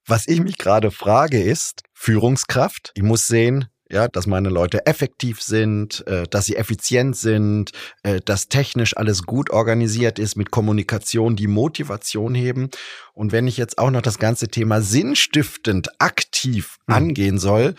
Was 0.06 0.26
ich 0.26 0.40
mich 0.40 0.58
gerade 0.58 0.90
frage 0.90 1.40
ist, 1.40 1.82
Führungskraft. 1.92 2.92
Ich 2.94 3.02
muss 3.02 3.26
sehen, 3.26 3.66
ja, 3.92 4.08
dass 4.08 4.26
meine 4.26 4.48
Leute 4.48 4.86
effektiv 4.86 5.40
sind, 5.42 6.04
äh, 6.06 6.26
dass 6.28 6.46
sie 6.46 6.56
effizient 6.56 7.14
sind, 7.14 7.72
äh, 8.02 8.20
dass 8.24 8.48
technisch 8.48 8.96
alles 8.96 9.24
gut 9.24 9.50
organisiert 9.50 10.18
ist, 10.18 10.34
mit 10.34 10.50
Kommunikation 10.50 11.36
die 11.36 11.46
Motivation 11.46 12.34
heben. 12.34 12.70
Und 13.12 13.32
wenn 13.32 13.46
ich 13.46 13.58
jetzt 13.58 13.78
auch 13.78 13.90
noch 13.90 14.02
das 14.02 14.18
ganze 14.18 14.48
Thema 14.48 14.80
sinnstiftend 14.80 16.00
aktiv 16.00 16.78
mhm. 16.86 16.94
angehen 16.94 17.38
soll, 17.38 17.74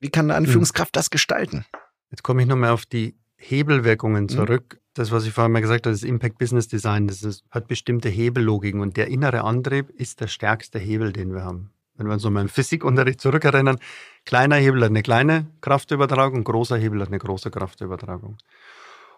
wie 0.00 0.08
kann 0.08 0.30
eine 0.30 0.46
mhm. 0.46 0.52
Führungskraft 0.52 0.96
das 0.96 1.10
gestalten? 1.10 1.66
Jetzt 2.10 2.22
komme 2.22 2.42
ich 2.42 2.48
nochmal 2.48 2.70
auf 2.70 2.86
die 2.86 3.14
Hebelwirkungen 3.36 4.24
mhm. 4.24 4.28
zurück. 4.30 4.74
Mhm. 4.74 4.80
Das, 4.94 5.12
was 5.12 5.24
ich 5.24 5.32
vorhin 5.32 5.52
mal 5.52 5.60
gesagt 5.60 5.86
habe, 5.86 5.94
das 5.94 6.02
Impact 6.02 6.38
Business 6.38 6.68
Design, 6.68 7.06
das 7.06 7.22
ist, 7.22 7.44
hat 7.50 7.68
bestimmte 7.68 8.08
Hebellogiken 8.08 8.80
und 8.80 8.96
der 8.96 9.08
innere 9.08 9.44
Antrieb 9.44 9.90
ist 9.90 10.20
der 10.20 10.26
stärkste 10.26 10.78
Hebel, 10.78 11.12
den 11.12 11.32
wir 11.32 11.44
haben 11.44 11.70
wenn 12.00 12.06
wir 12.06 12.14
uns 12.14 12.24
nochmal 12.24 12.42
im 12.42 12.48
Physikunterricht 12.48 13.20
zurückerinnern, 13.20 13.78
kleiner 14.24 14.56
Hebel 14.56 14.82
hat 14.82 14.90
eine 14.90 15.02
kleine 15.02 15.46
Kraftübertragung, 15.60 16.44
großer 16.44 16.76
Hebel 16.76 17.00
hat 17.00 17.08
eine 17.08 17.18
große 17.18 17.50
Kraftübertragung. 17.50 18.36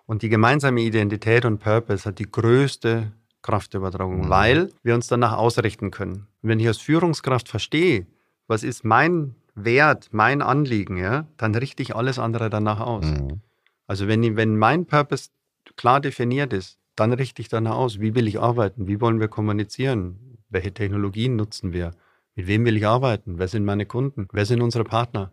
Und 0.06 0.22
die 0.22 0.28
gemeinsame 0.28 0.80
Identität 0.80 1.44
und 1.44 1.58
Purpose 1.58 2.04
hat 2.04 2.18
die 2.18 2.30
größte 2.30 3.12
Kraftübertragung, 3.42 4.26
mhm. 4.26 4.28
weil 4.28 4.72
wir 4.82 4.94
uns 4.94 5.08
danach 5.08 5.36
ausrichten 5.36 5.90
können. 5.90 6.26
Und 6.42 6.48
wenn 6.48 6.60
ich 6.60 6.66
als 6.66 6.78
Führungskraft 6.78 7.48
verstehe, 7.48 8.06
was 8.46 8.62
ist 8.62 8.84
mein 8.84 9.34
Wert, 9.54 10.08
mein 10.12 10.42
Anliegen, 10.42 10.96
ja, 10.96 11.26
dann 11.36 11.54
richte 11.54 11.82
ich 11.82 11.94
alles 11.94 12.18
andere 12.18 12.50
danach 12.50 12.80
aus. 12.80 13.04
Mhm. 13.04 13.40
Also 13.86 14.08
wenn, 14.08 14.36
wenn 14.36 14.56
mein 14.56 14.86
Purpose 14.86 15.30
klar 15.76 16.00
definiert 16.00 16.52
ist, 16.52 16.78
dann 16.96 17.12
richte 17.12 17.42
ich 17.42 17.48
danach 17.48 17.76
aus, 17.76 18.00
wie 18.00 18.14
will 18.14 18.28
ich 18.28 18.40
arbeiten, 18.40 18.86
wie 18.86 19.00
wollen 19.00 19.20
wir 19.20 19.28
kommunizieren, 19.28 20.38
welche 20.48 20.72
Technologien 20.72 21.36
nutzen 21.36 21.72
wir, 21.72 21.92
mit 22.34 22.46
wem 22.46 22.64
will 22.64 22.76
ich 22.76 22.86
arbeiten? 22.86 23.38
Wer 23.38 23.48
sind 23.48 23.64
meine 23.64 23.86
Kunden? 23.86 24.28
Wer 24.32 24.46
sind 24.46 24.62
unsere 24.62 24.84
Partner? 24.84 25.32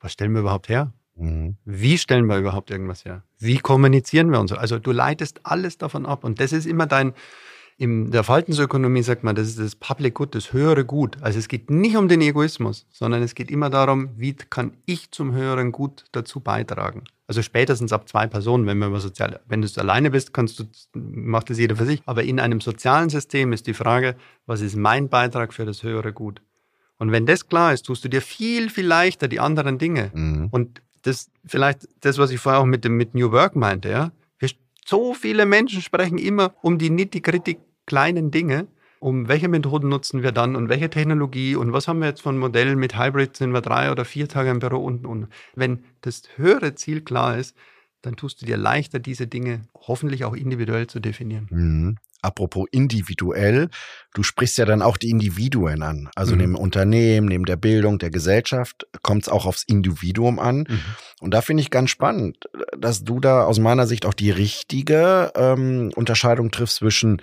Was 0.00 0.12
stellen 0.12 0.32
wir 0.32 0.40
überhaupt 0.40 0.68
her? 0.68 0.92
Mhm. 1.16 1.56
Wie 1.64 1.98
stellen 1.98 2.26
wir 2.26 2.38
überhaupt 2.38 2.70
irgendwas 2.70 3.04
her? 3.04 3.24
Wie 3.38 3.58
kommunizieren 3.58 4.30
wir 4.30 4.40
uns? 4.40 4.52
Also 4.52 4.78
du 4.78 4.92
leitest 4.92 5.40
alles 5.42 5.78
davon 5.78 6.06
ab 6.06 6.24
und 6.24 6.40
das 6.40 6.52
ist 6.52 6.66
immer 6.66 6.86
dein, 6.86 7.14
in 7.76 8.10
der 8.10 8.24
Verhaltensökonomie 8.24 9.02
sagt 9.02 9.24
man, 9.24 9.34
das 9.34 9.48
ist 9.48 9.58
das 9.58 9.76
Public 9.76 10.14
Good, 10.14 10.34
das 10.34 10.52
höhere 10.52 10.84
Gut. 10.84 11.20
Also 11.22 11.38
es 11.38 11.48
geht 11.48 11.70
nicht 11.70 11.96
um 11.96 12.08
den 12.08 12.20
Egoismus, 12.20 12.86
sondern 12.90 13.22
es 13.22 13.34
geht 13.34 13.50
immer 13.50 13.70
darum, 13.70 14.10
wie 14.16 14.34
kann 14.34 14.76
ich 14.86 15.10
zum 15.10 15.32
höheren 15.32 15.72
Gut 15.72 16.04
dazu 16.12 16.40
beitragen. 16.40 17.04
Also 17.28 17.42
spätestens 17.42 17.92
ab 17.92 18.08
zwei 18.08 18.26
Personen, 18.26 18.66
wenn 18.66 18.78
man 18.78 18.98
sozial, 18.98 19.40
wenn 19.46 19.60
du 19.60 19.68
alleine 19.76 20.10
bist, 20.10 20.32
kannst 20.32 20.58
du, 20.58 20.64
macht 20.94 21.50
das 21.50 21.58
jeder 21.58 21.76
für 21.76 21.84
sich. 21.84 22.00
Aber 22.06 22.22
in 22.24 22.40
einem 22.40 22.62
sozialen 22.62 23.10
System 23.10 23.52
ist 23.52 23.66
die 23.66 23.74
Frage, 23.74 24.16
was 24.46 24.62
ist 24.62 24.76
mein 24.76 25.10
Beitrag 25.10 25.52
für 25.52 25.66
das 25.66 25.82
höhere 25.82 26.14
Gut? 26.14 26.40
Und 26.96 27.12
wenn 27.12 27.26
das 27.26 27.46
klar 27.46 27.74
ist, 27.74 27.84
tust 27.84 28.02
du 28.02 28.08
dir 28.08 28.22
viel, 28.22 28.70
viel 28.70 28.86
leichter 28.86 29.28
die 29.28 29.40
anderen 29.40 29.76
Dinge. 29.76 30.10
Mhm. 30.14 30.48
Und 30.50 30.80
das 31.02 31.30
vielleicht 31.44 31.86
das, 32.00 32.16
was 32.16 32.30
ich 32.30 32.40
vorher 32.40 32.62
auch 32.62 32.66
mit 32.66 32.84
dem 32.84 32.96
mit 32.96 33.14
New 33.14 33.30
Work 33.30 33.56
meinte, 33.56 33.90
ja. 33.90 34.10
Wir, 34.38 34.48
so 34.86 35.12
viele 35.12 35.44
Menschen 35.44 35.82
sprechen 35.82 36.16
immer 36.16 36.54
um 36.62 36.78
die 36.78 36.88
nitty-gritty 36.88 37.58
kleinen 37.86 38.30
Dinge 38.30 38.68
um 39.00 39.28
welche 39.28 39.48
Methoden 39.48 39.88
nutzen 39.88 40.22
wir 40.22 40.32
dann 40.32 40.56
und 40.56 40.68
welche 40.68 40.90
Technologie 40.90 41.56
und 41.56 41.72
was 41.72 41.88
haben 41.88 42.00
wir 42.00 42.08
jetzt 42.08 42.22
von 42.22 42.38
Modellen 42.38 42.78
mit 42.78 42.98
Hybrid, 42.98 43.36
sind 43.36 43.52
wir 43.52 43.60
drei 43.60 43.90
oder 43.90 44.04
vier 44.04 44.28
Tage 44.28 44.50
im 44.50 44.58
Büro 44.58 44.78
und, 44.78 45.06
und. 45.06 45.28
Wenn 45.54 45.84
das 46.00 46.22
höhere 46.36 46.74
Ziel 46.74 47.02
klar 47.02 47.38
ist, 47.38 47.56
dann 48.02 48.16
tust 48.16 48.40
du 48.40 48.46
dir 48.46 48.56
leichter, 48.56 48.98
diese 48.98 49.26
Dinge 49.26 49.62
hoffentlich 49.74 50.24
auch 50.24 50.34
individuell 50.34 50.86
zu 50.86 51.00
definieren. 51.00 51.48
Mhm. 51.50 51.96
Apropos 52.20 52.66
individuell, 52.72 53.68
du 54.12 54.24
sprichst 54.24 54.58
ja 54.58 54.64
dann 54.64 54.82
auch 54.82 54.96
die 54.96 55.10
Individuen 55.10 55.82
an. 55.82 56.08
Also 56.16 56.32
mhm. 56.32 56.40
neben 56.40 56.54
Unternehmen, 56.56 57.28
neben 57.28 57.44
der 57.44 57.56
Bildung, 57.56 57.98
der 57.98 58.10
Gesellschaft 58.10 58.88
kommt 59.02 59.22
es 59.22 59.28
auch 59.28 59.46
aufs 59.46 59.62
Individuum 59.62 60.40
an. 60.40 60.66
Mhm. 60.68 60.80
Und 61.20 61.32
da 61.32 61.42
finde 61.42 61.60
ich 61.62 61.70
ganz 61.70 61.90
spannend, 61.90 62.46
dass 62.76 63.04
du 63.04 63.20
da 63.20 63.44
aus 63.44 63.60
meiner 63.60 63.86
Sicht 63.86 64.04
auch 64.04 64.14
die 64.14 64.32
richtige 64.32 65.32
ähm, 65.36 65.92
Unterscheidung 65.94 66.50
triffst 66.50 66.76
zwischen 66.76 67.22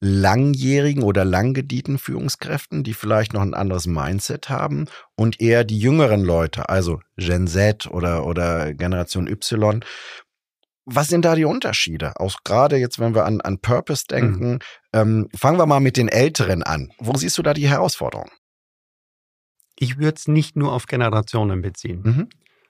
langjährigen 0.00 1.02
oder 1.02 1.24
langgedienten 1.26 1.98
Führungskräften, 1.98 2.82
die 2.82 2.94
vielleicht 2.94 3.34
noch 3.34 3.42
ein 3.42 3.54
anderes 3.54 3.86
Mindset 3.86 4.48
haben 4.48 4.86
und 5.14 5.40
eher 5.40 5.62
die 5.62 5.78
jüngeren 5.78 6.24
Leute, 6.24 6.70
also 6.70 7.00
Gen 7.16 7.46
Z 7.46 7.86
oder, 7.86 8.24
oder 8.24 8.72
Generation 8.72 9.28
Y, 9.28 9.84
Was 10.86 11.08
sind 11.08 11.26
da 11.26 11.34
die 11.34 11.44
Unterschiede? 11.44 12.18
Auch 12.18 12.38
gerade 12.44 12.76
jetzt, 12.76 12.98
wenn 12.98 13.14
wir 13.14 13.26
an, 13.26 13.42
an 13.42 13.58
Purpose 13.58 14.06
denken, 14.10 14.52
mhm. 14.52 14.58
ähm, 14.94 15.28
fangen 15.36 15.58
wir 15.58 15.66
mal 15.66 15.80
mit 15.80 15.98
den 15.98 16.08
Älteren 16.08 16.62
an. 16.62 16.90
Wo 16.98 17.14
siehst 17.16 17.36
du 17.36 17.42
da 17.42 17.52
die 17.52 17.68
Herausforderung? 17.68 18.30
Ich 19.78 19.98
würde 19.98 20.16
es 20.16 20.28
nicht 20.28 20.56
nur 20.56 20.72
auf 20.72 20.86
Generationen 20.86 21.60
beziehen. 21.60 22.02
Mhm. 22.02 22.28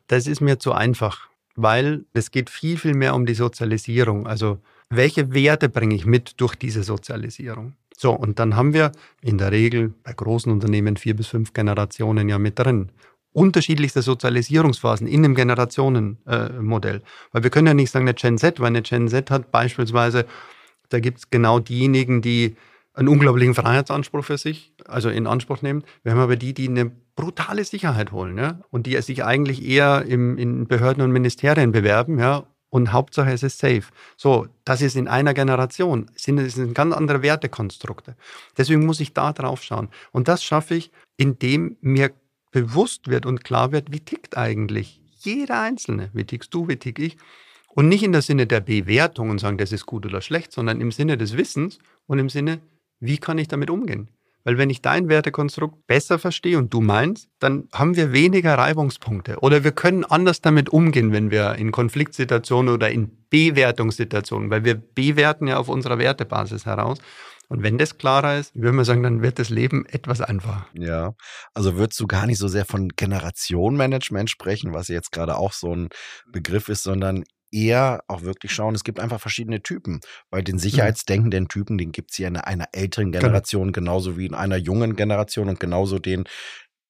Das 0.09 0.27
ist 0.27 0.41
mir 0.41 0.59
zu 0.59 0.73
einfach, 0.73 1.29
weil 1.55 2.05
es 2.13 2.33
geht 2.33 2.51
viel, 2.51 2.77
viel 2.77 2.95
mehr 2.95 3.15
um 3.15 3.25
die 3.25 3.35
Sozialisierung. 3.35 4.27
Also 4.27 4.61
welche 4.91 5.33
Werte 5.33 5.69
bringe 5.69 5.95
ich 5.95 6.05
mit 6.05 6.41
durch 6.41 6.55
diese 6.57 6.83
Sozialisierung? 6.83 7.75
So, 7.97 8.13
und 8.13 8.39
dann 8.39 8.57
haben 8.57 8.75
wir 8.75 8.93
in 9.23 9.39
der 9.39 9.53
Regel 9.53 9.95
bei 10.03 10.13
großen 10.13 10.51
Unternehmen 10.51 10.97
vier 10.97 11.15
bis 11.15 11.29
fünf 11.29 11.53
Generationen 11.53 12.29
ja 12.29 12.39
mit 12.39 12.59
drin 12.59 12.91
unterschiedlichste 13.33 14.03
Sozialisierungsphasen 14.03 15.07
in 15.07 15.25
einem 15.25 15.35
Generationenmodell. 15.35 16.97
Äh, 16.97 17.01
weil 17.33 17.43
wir 17.45 17.51
können 17.51 17.69
ja 17.69 17.75
nicht 17.75 17.91
sagen, 17.91 18.05
eine 18.05 18.15
Gen 18.15 18.39
Z, 18.39 18.59
weil 18.59 18.69
eine 18.69 18.83
Gen 18.83 19.09
Z 19.09 19.31
hat 19.31 19.53
beispielsweise, 19.53 20.27
da 20.89 20.99
gibt 20.99 21.19
es 21.19 21.31
genau 21.31 21.61
diejenigen, 21.61 22.23
die 22.23 22.57
einen 22.93 23.09
unglaublichen 23.09 23.55
Freiheitsanspruch 23.55 24.25
für 24.25 24.39
sich, 24.39 24.73
also 24.87 25.11
in 25.11 25.27
Anspruch 25.27 25.63
nehmen. 25.63 25.85
Wir 26.03 26.13
haben 26.13 26.21
aber 26.21 26.37
die, 26.37 26.55
die 26.55 26.69
eine 26.69 26.91
brutale 27.15 27.65
Sicherheit 27.65 28.11
holen, 28.11 28.37
ja, 28.37 28.61
und 28.71 28.87
die 28.87 29.01
sich 29.01 29.25
eigentlich 29.25 29.65
eher 29.65 30.05
im, 30.07 30.37
in 30.37 30.67
Behörden 30.67 31.03
und 31.03 31.13
Ministerien 31.13 31.71
bewerben, 31.71 32.19
ja, 32.19 32.47
und 32.71 32.93
Hauptsache 32.93 33.31
es 33.33 33.43
ist 33.43 33.59
safe. 33.59 33.85
So, 34.17 34.47
das 34.65 34.81
ist 34.81 34.97
in 34.97 35.09
einer 35.09 35.35
Generation, 35.35 36.11
sind, 36.15 36.37
das 36.37 36.55
sind 36.55 36.75
ganz 36.75 36.95
andere 36.95 37.23
Wertekonstrukte. 37.23 38.17
Deswegen 38.57 38.87
muss 38.87 39.01
ich 39.01 39.13
da 39.13 39.33
drauf 39.33 39.63
schauen. 39.63 39.89
Und 40.13 40.29
das 40.29 40.43
schaffe 40.43 40.77
ich, 40.77 40.91
indem 41.17 41.77
mir 41.81 42.13
bewusst 42.53 43.09
wird 43.09 43.27
und 43.27 43.45
klar 43.45 43.73
wird, 43.73 43.93
wie 43.93 44.01
tickt 44.01 44.37
eigentlich 44.37 45.01
jeder 45.19 45.61
Einzelne. 45.61 46.11
Wie 46.13 46.25
tickst 46.25 46.55
du, 46.55 46.69
wie 46.69 46.77
tick 46.77 46.99
ich? 46.99 47.17
Und 47.69 47.89
nicht 47.89 48.03
in 48.03 48.13
der 48.13 48.23
Sinne 48.23 48.47
der 48.47 48.61
Bewertung 48.61 49.31
und 49.31 49.39
sagen, 49.39 49.59
das 49.59 49.73
ist 49.73 49.87
gut 49.87 50.07
oder 50.07 50.21
schlecht, 50.21 50.53
sondern 50.53 50.81
im 50.81 50.91
Sinne 50.91 51.17
des 51.17 51.37
Wissens 51.37 51.79
und 52.07 52.19
im 52.19 52.29
Sinne, 52.29 52.61
wie 52.99 53.19
kann 53.19 53.39
ich 53.39 53.49
damit 53.49 53.71
umgehen? 53.71 54.09
Weil 54.45 54.59
wenn 54.59 54.71
ich 54.71 54.81
dein 54.81 55.09
Wertekonstrukt 55.09 55.87
besser 55.87 56.19
verstehe 56.19 56.59
und 56.59 56.73
du 56.73 56.81
meinst, 56.81 57.29
dann 57.39 57.69
haben 57.73 57.97
wir 57.97 58.13
weniger 58.13 58.57
Reibungspunkte. 58.57 59.39
Oder 59.41 59.65
wir 59.65 59.73
können 59.73 60.05
anders 60.05 60.41
damit 60.41 60.71
umgehen, 60.71 61.13
wenn 61.13 61.31
wir 61.31 61.57
in 61.57 61.73
Konfliktsituationen 61.73 62.73
oder 62.73 62.91
in 62.91 63.11
Bewertungssituationen, 63.29 64.51
weil 64.51 64.65
wir 64.65 64.75
bewerten 64.75 65.47
ja 65.47 65.59
auf 65.59 65.69
unserer 65.69 65.99
Wertebasis 65.99 66.67
heraus. 66.67 66.99
Und 67.49 67.65
wenn 67.65 67.79
das 67.79 67.99
klarer 67.99 68.39
ist, 68.39 68.55
würde 68.55 68.73
man 68.73 68.85
sagen, 68.85 69.03
dann 69.03 69.23
wird 69.23 69.41
das 69.41 69.51
Leben 69.51 69.85
etwas 69.87 70.21
einfacher. 70.21 70.67
Ja, 70.73 71.15
also 71.53 71.77
würdest 71.77 71.99
du 71.99 72.07
gar 72.07 72.27
nicht 72.27 72.39
so 72.39 72.47
sehr 72.47 72.65
von 72.65 72.91
Generationenmanagement 72.91 74.31
sprechen, 74.31 74.73
was 74.73 74.87
jetzt 74.87 75.11
gerade 75.11 75.37
auch 75.37 75.53
so 75.53 75.75
ein 75.75 75.89
Begriff 76.31 76.69
ist, 76.69 76.85
sondern 76.85 77.25
eher 77.53 78.03
auch 78.09 78.23
wirklich 78.23 78.53
schauen, 78.53 78.75
es 78.75 78.85
gibt 78.85 79.01
einfach 79.01 79.21
verschiedene 79.21 79.63
Typen. 79.63 80.01
Bei 80.31 80.43
den 80.43 80.57
mhm. 80.57 80.61
sicherheitsdenkenden 80.61 81.49
Typen, 81.49 81.79
den 81.79 81.93
gibt 81.93 82.13
es 82.13 82.19
ja 82.19 82.29
in 82.29 82.37
einer 82.37 82.69
älteren 82.73 83.13
genau. 83.13 83.23
Generation 83.23 83.73
genau. 83.73 83.93
genauso 83.93 84.17
wie 84.17 84.27
in 84.27 84.35
einer 84.35 84.57
jungen 84.57 84.97
Generation 84.97 85.49
und 85.49 85.61
genauso 85.61 85.99
den 85.99 86.25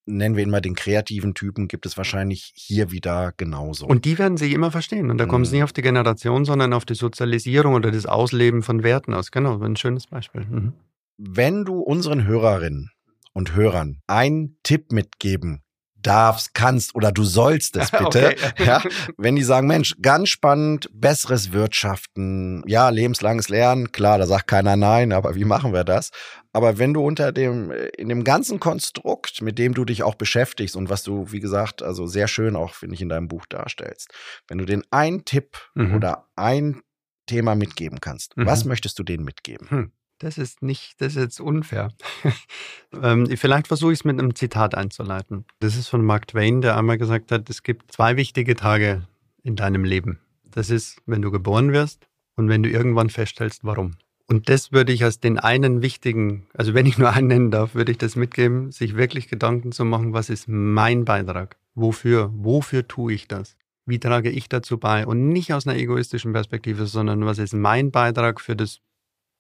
nennen 0.07 0.37
wir 0.37 0.43
ihn 0.43 0.51
mal 0.51 0.61
den 0.61 0.75
kreativen 0.75 1.35
Typen, 1.35 1.69
gibt 1.69 1.87
es 1.87 1.97
wahrscheinlich 1.97 2.53
hier 2.55 2.91
wieder 2.91 3.33
genauso. 3.37 3.87
Und 3.87 4.05
die 4.05 4.19
werden 4.19 4.37
sich 4.37 4.53
immer 4.53 4.71
verstehen. 4.71 5.11
Und 5.11 5.19
da 5.19 5.27
kommt 5.27 5.47
es 5.47 5.53
mhm. 5.53 5.59
nicht 5.59 5.65
auf 5.65 5.73
die 5.73 5.83
Generation, 5.83 6.45
sondern 6.45 6.73
auf 6.73 6.85
die 6.85 6.95
Sozialisierung 6.95 7.75
oder 7.75 7.91
das 7.91 8.07
Ausleben 8.07 8.63
von 8.63 8.83
Werten 8.83 9.15
aus. 9.15 9.31
Genau, 9.31 9.61
ein 9.61 9.77
schönes 9.77 10.07
Beispiel. 10.07 10.43
Mhm. 10.43 10.73
Wenn 11.17 11.65
du 11.65 11.81
unseren 11.81 12.27
Hörerinnen 12.27 12.91
und 13.33 13.55
Hörern 13.55 14.01
einen 14.07 14.59
Tipp 14.63 14.91
mitgeben 14.91 15.63
darfst, 16.03 16.55
kannst 16.55 16.95
oder 16.95 17.13
du 17.13 17.25
sollst 17.25 17.77
es 17.77 17.91
bitte. 17.91 18.35
Okay. 18.37 18.65
Ja, 18.65 18.83
wenn 19.17 19.37
die 19.37 19.43
sagen, 19.43 19.67
Mensch, 19.67 19.97
ganz 20.01 20.29
spannend, 20.29 20.89
besseres 20.93 21.53
Wirtschaften, 21.53 22.63
ja, 22.67 22.89
lebenslanges 22.89 23.49
Lernen, 23.49 23.93
klar, 23.93 24.19
da 24.19 24.27
sagt 24.27 24.47
keiner 24.49 24.77
nein, 24.77 25.13
aber 25.13 25.35
wie 25.35 25.45
machen 25.45 25.73
wir 25.73 25.85
das? 25.85 26.11
Aber 26.53 26.79
wenn 26.79 26.95
du 26.95 27.05
unter 27.05 27.33
dem, 27.33 27.71
in 27.97 28.09
dem 28.09 28.25
ganzen 28.25 28.59
Konstrukt, 28.59 29.41
mit 29.41 29.59
dem 29.59 29.75
du 29.75 29.85
dich 29.85 30.03
auch 30.03 30.17
beschäftigst 30.17 30.75
und 30.75 30.91
was 30.91 31.03
du, 31.05 31.31
wie 31.31 31.41
gesagt, 31.41 31.83
also 31.83 32.07
sehr 32.07 32.27
schön 32.27 32.57
auch, 32.57 32.75
finde 32.75 32.95
ich, 32.95 33.03
in 33.03 33.09
deinem 33.09 33.29
Buch 33.29 33.47
darstellst, 33.47 34.13
wenn 34.49 34.59
du 34.59 34.65
den 34.65 34.83
einen 34.91 35.25
Tipp 35.25 35.59
mhm. 35.75 35.95
oder 35.95 36.27
ein 36.35 36.83
Thema 37.27 37.55
mitgeben 37.55 38.01
kannst, 38.01 38.37
mhm. 38.37 38.47
was 38.47 38.65
möchtest 38.65 38.99
du 38.99 39.05
denen 39.05 39.25
mitgeben? 39.25 39.71
Hm 39.71 39.93
das 40.21 40.39
ist 40.39 40.63
nicht, 40.63 41.01
das 41.01 41.17
ist 41.17 41.23
jetzt 41.23 41.41
unfair. 41.41 41.89
ähm, 43.03 43.27
vielleicht 43.37 43.67
versuche 43.67 43.93
ich 43.93 44.01
es 44.01 44.05
mit 44.05 44.19
einem 44.19 44.35
Zitat 44.35 44.75
einzuleiten. 44.75 45.45
Das 45.59 45.77
ist 45.77 45.89
von 45.89 46.05
Mark 46.05 46.29
Twain, 46.29 46.61
der 46.61 46.77
einmal 46.77 46.99
gesagt 46.99 47.33
hat, 47.33 47.51
es 47.51 47.63
gibt 47.63 47.91
zwei 47.91 48.17
wichtige 48.17 48.55
Tage 48.55 49.07
in 49.43 49.57
deinem 49.57 49.85
Leben. 49.85 50.21
Das 50.45 50.71
ist, 50.71 51.01
wenn 51.07 51.23
du 51.23 51.31
geboren 51.31 51.73
wirst 51.73 52.07
und 52.37 52.49
wenn 52.49 52.63
du 52.63 52.69
irgendwann 52.69 53.11
feststellst, 53.11 53.65
warum. 53.65 53.97
Und 54.27 54.49
das 54.49 54.73
würde 54.73 54.93
ich 54.93 55.03
als 55.03 55.19
den 55.19 55.39
einen 55.39 55.83
wichtigen, 55.83 56.47
also 56.55 56.75
wenn 56.75 56.87
ich 56.87 56.99
nur 56.99 57.11
einen 57.11 57.27
nennen 57.27 57.51
darf, 57.51 57.75
würde 57.75 57.91
ich 57.91 57.99
das 57.99 58.15
mitgeben, 58.15 58.71
sich 58.71 58.97
wirklich 58.97 59.29
Gedanken 59.29 59.73
zu 59.73 59.85
machen, 59.85 60.13
was 60.13 60.31
ist 60.31 60.49
mein 60.49 61.05
Beitrag? 61.05 61.57
Wofür? 61.75 62.31
Wofür 62.35 62.87
tue 62.87 63.15
ich 63.15 63.27
das? 63.27 63.57
Wie 63.87 63.99
trage 63.99 64.31
ich 64.31 64.49
dazu 64.49 64.79
bei? 64.79 65.07
Und 65.07 65.31
nicht 65.31 65.53
aus 65.55 65.67
einer 65.67 65.79
egoistischen 65.79 66.33
Perspektive, 66.33 66.87
sondern 66.87 67.25
was 67.25 67.39
ist 67.39 67.55
mein 67.55 67.91
Beitrag 67.91 68.41
für 68.41 68.55
das 68.55 68.81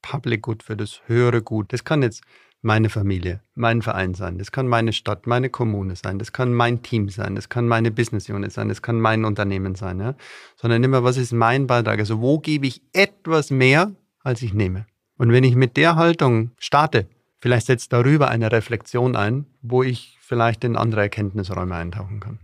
Public 0.02 0.42
Good, 0.42 0.62
für 0.62 0.76
das 0.76 1.00
höhere 1.06 1.42
Gut. 1.42 1.72
Das 1.72 1.84
kann 1.84 2.02
jetzt 2.02 2.22
meine 2.62 2.90
Familie, 2.90 3.40
mein 3.54 3.80
Verein 3.80 4.14
sein, 4.14 4.38
das 4.38 4.52
kann 4.52 4.68
meine 4.68 4.92
Stadt, 4.92 5.26
meine 5.26 5.48
Kommune 5.48 5.96
sein, 5.96 6.18
das 6.18 6.32
kann 6.32 6.52
mein 6.52 6.82
Team 6.82 7.08
sein, 7.08 7.34
das 7.34 7.48
kann 7.48 7.66
meine 7.66 7.90
Business 7.90 8.28
Unit 8.28 8.52
sein, 8.52 8.68
das 8.68 8.82
kann 8.82 9.00
mein 9.00 9.24
Unternehmen 9.24 9.74
sein, 9.74 9.98
ja? 9.98 10.14
sondern 10.56 10.84
immer, 10.84 11.02
was 11.02 11.16
ist 11.16 11.32
mein 11.32 11.66
Beitrag? 11.66 11.98
Also 11.98 12.20
wo 12.20 12.38
gebe 12.38 12.66
ich 12.66 12.82
etwas 12.92 13.50
mehr, 13.50 13.92
als 14.22 14.42
ich 14.42 14.52
nehme? 14.52 14.86
Und 15.16 15.32
wenn 15.32 15.44
ich 15.44 15.54
mit 15.54 15.76
der 15.76 15.96
Haltung 15.96 16.50
starte, 16.58 17.08
vielleicht 17.40 17.66
setzt 17.66 17.92
darüber 17.92 18.28
eine 18.28 18.52
Reflexion 18.52 19.16
ein, 19.16 19.46
wo 19.62 19.82
ich 19.82 20.18
vielleicht 20.20 20.64
in 20.64 20.76
andere 20.76 21.02
Erkenntnisräume 21.02 21.74
eintauchen 21.74 22.20
kann. 22.20 22.38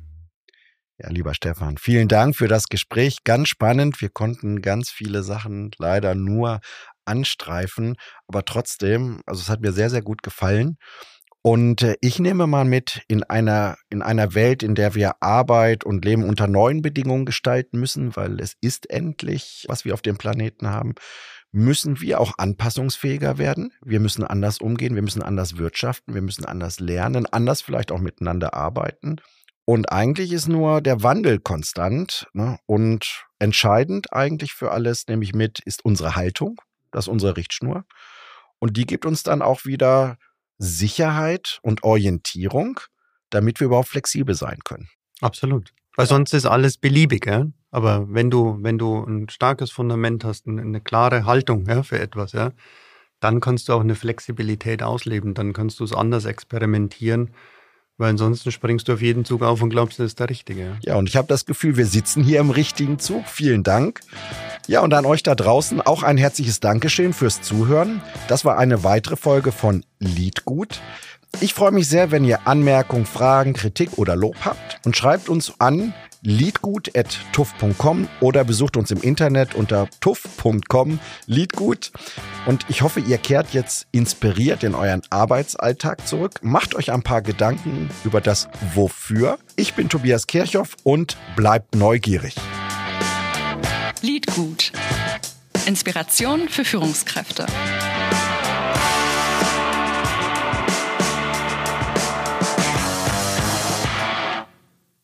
Ja, 0.98 1.10
lieber 1.10 1.34
Stefan, 1.34 1.76
vielen 1.76 2.08
Dank 2.08 2.36
für 2.36 2.48
das 2.48 2.68
Gespräch. 2.68 3.18
Ganz 3.22 3.48
spannend. 3.48 4.00
Wir 4.00 4.08
konnten 4.08 4.62
ganz 4.62 4.88
viele 4.88 5.22
Sachen 5.22 5.70
leider 5.76 6.14
nur 6.14 6.60
anstreifen. 7.06 7.96
Aber 8.26 8.44
trotzdem, 8.44 9.20
also 9.26 9.40
es 9.40 9.48
hat 9.48 9.60
mir 9.60 9.72
sehr, 9.72 9.90
sehr 9.90 10.02
gut 10.02 10.22
gefallen. 10.22 10.76
Und 11.42 11.82
äh, 11.82 11.94
ich 12.00 12.18
nehme 12.18 12.48
mal 12.48 12.64
mit 12.64 13.02
in 13.06 13.22
einer, 13.22 13.76
in 13.88 14.02
einer 14.02 14.34
Welt, 14.34 14.64
in 14.64 14.74
der 14.74 14.96
wir 14.96 15.22
Arbeit 15.22 15.84
und 15.84 16.04
Leben 16.04 16.24
unter 16.24 16.48
neuen 16.48 16.82
Bedingungen 16.82 17.24
gestalten 17.24 17.78
müssen, 17.78 18.16
weil 18.16 18.40
es 18.40 18.54
ist 18.60 18.90
endlich, 18.90 19.64
was 19.68 19.84
wir 19.84 19.94
auf 19.94 20.02
dem 20.02 20.18
Planeten 20.18 20.68
haben, 20.68 20.96
müssen 21.52 22.00
wir 22.00 22.20
auch 22.20 22.32
anpassungsfähiger 22.36 23.38
werden. 23.38 23.72
Wir 23.84 24.00
müssen 24.00 24.24
anders 24.24 24.58
umgehen, 24.58 24.96
wir 24.96 25.02
müssen 25.02 25.22
anders 25.22 25.56
wirtschaften, 25.56 26.14
wir 26.14 26.22
müssen 26.22 26.44
anders 26.44 26.80
lernen, 26.80 27.26
anders 27.26 27.62
vielleicht 27.62 27.92
auch 27.92 28.00
miteinander 28.00 28.54
arbeiten. 28.54 29.20
Und 29.64 29.90
eigentlich 29.90 30.32
ist 30.32 30.48
nur 30.48 30.80
der 30.80 31.02
Wandel 31.02 31.38
konstant 31.38 32.26
ne? 32.32 32.58
und 32.66 33.24
entscheidend 33.38 34.12
eigentlich 34.12 34.52
für 34.52 34.70
alles, 34.70 35.06
nämlich 35.08 35.32
mit, 35.32 35.60
ist 35.64 35.84
unsere 35.84 36.14
Haltung. 36.14 36.60
Das 36.96 37.04
ist 37.04 37.12
unsere 37.12 37.36
Richtschnur. 37.36 37.84
Und 38.58 38.78
die 38.78 38.86
gibt 38.86 39.04
uns 39.04 39.22
dann 39.22 39.42
auch 39.42 39.66
wieder 39.66 40.16
Sicherheit 40.56 41.58
und 41.60 41.82
Orientierung, 41.82 42.80
damit 43.28 43.60
wir 43.60 43.66
überhaupt 43.66 43.88
flexibel 43.88 44.34
sein 44.34 44.60
können. 44.64 44.88
Absolut. 45.20 45.74
Weil 45.94 46.06
sonst 46.06 46.32
ist 46.32 46.46
alles 46.46 46.78
beliebig, 46.78 47.26
ja. 47.26 47.48
Aber 47.70 48.06
wenn 48.08 48.30
du, 48.30 48.56
wenn 48.62 48.78
du 48.78 49.04
ein 49.04 49.28
starkes 49.28 49.70
Fundament 49.70 50.24
hast, 50.24 50.48
eine 50.48 50.80
klare 50.80 51.26
Haltung 51.26 51.66
ja, 51.66 51.82
für 51.82 51.98
etwas, 51.98 52.32
ja, 52.32 52.52
dann 53.20 53.40
kannst 53.40 53.68
du 53.68 53.74
auch 53.74 53.80
eine 53.80 53.94
Flexibilität 53.94 54.82
ausleben, 54.82 55.34
dann 55.34 55.52
kannst 55.52 55.80
du 55.80 55.84
es 55.84 55.92
anders 55.92 56.24
experimentieren 56.24 57.34
weil 57.98 58.10
ansonsten 58.10 58.52
springst 58.52 58.88
du 58.88 58.92
auf 58.92 59.02
jeden 59.02 59.24
Zug 59.24 59.42
auf 59.42 59.62
und 59.62 59.70
glaubst, 59.70 59.98
das 59.98 60.06
ist 60.06 60.20
der 60.20 60.28
richtige. 60.28 60.76
Ja, 60.82 60.96
und 60.96 61.08
ich 61.08 61.16
habe 61.16 61.28
das 61.28 61.46
Gefühl, 61.46 61.76
wir 61.76 61.86
sitzen 61.86 62.22
hier 62.22 62.40
im 62.40 62.50
richtigen 62.50 62.98
Zug. 62.98 63.26
Vielen 63.26 63.62
Dank. 63.62 64.00
Ja, 64.66 64.80
und 64.80 64.92
an 64.92 65.06
euch 65.06 65.22
da 65.22 65.34
draußen 65.34 65.80
auch 65.80 66.02
ein 66.02 66.16
herzliches 66.16 66.60
Dankeschön 66.60 67.12
fürs 67.12 67.40
Zuhören. 67.42 68.02
Das 68.28 68.44
war 68.44 68.58
eine 68.58 68.84
weitere 68.84 69.16
Folge 69.16 69.52
von 69.52 69.84
Liedgut. 69.98 70.80
Ich 71.40 71.54
freue 71.54 71.72
mich 71.72 71.88
sehr, 71.88 72.10
wenn 72.10 72.24
ihr 72.24 72.46
Anmerkungen, 72.46 73.06
Fragen, 73.06 73.52
Kritik 73.52 73.98
oder 73.98 74.16
Lob 74.16 74.36
habt 74.44 74.80
und 74.84 74.96
schreibt 74.96 75.28
uns 75.28 75.54
an 75.58 75.92
liedgut.tuff.com 76.26 78.08
oder 78.20 78.44
besucht 78.44 78.76
uns 78.76 78.90
im 78.90 79.00
Internet 79.00 79.54
unter 79.54 79.88
tuff.com 80.00 80.98
liedgut. 81.26 81.92
Und 82.46 82.66
ich 82.68 82.82
hoffe, 82.82 83.00
ihr 83.00 83.18
kehrt 83.18 83.54
jetzt 83.54 83.86
inspiriert 83.92 84.64
in 84.64 84.74
euren 84.74 85.02
Arbeitsalltag 85.10 86.06
zurück. 86.06 86.40
Macht 86.42 86.74
euch 86.74 86.92
ein 86.92 87.02
paar 87.02 87.22
Gedanken 87.22 87.88
über 88.04 88.20
das 88.20 88.48
Wofür. 88.74 89.38
Ich 89.54 89.74
bin 89.74 89.88
Tobias 89.88 90.26
Kirchhoff 90.26 90.76
und 90.82 91.16
bleibt 91.36 91.74
neugierig. 91.76 92.34
Liedgut. 94.02 94.72
Inspiration 95.66 96.48
für 96.48 96.64
Führungskräfte. 96.64 97.46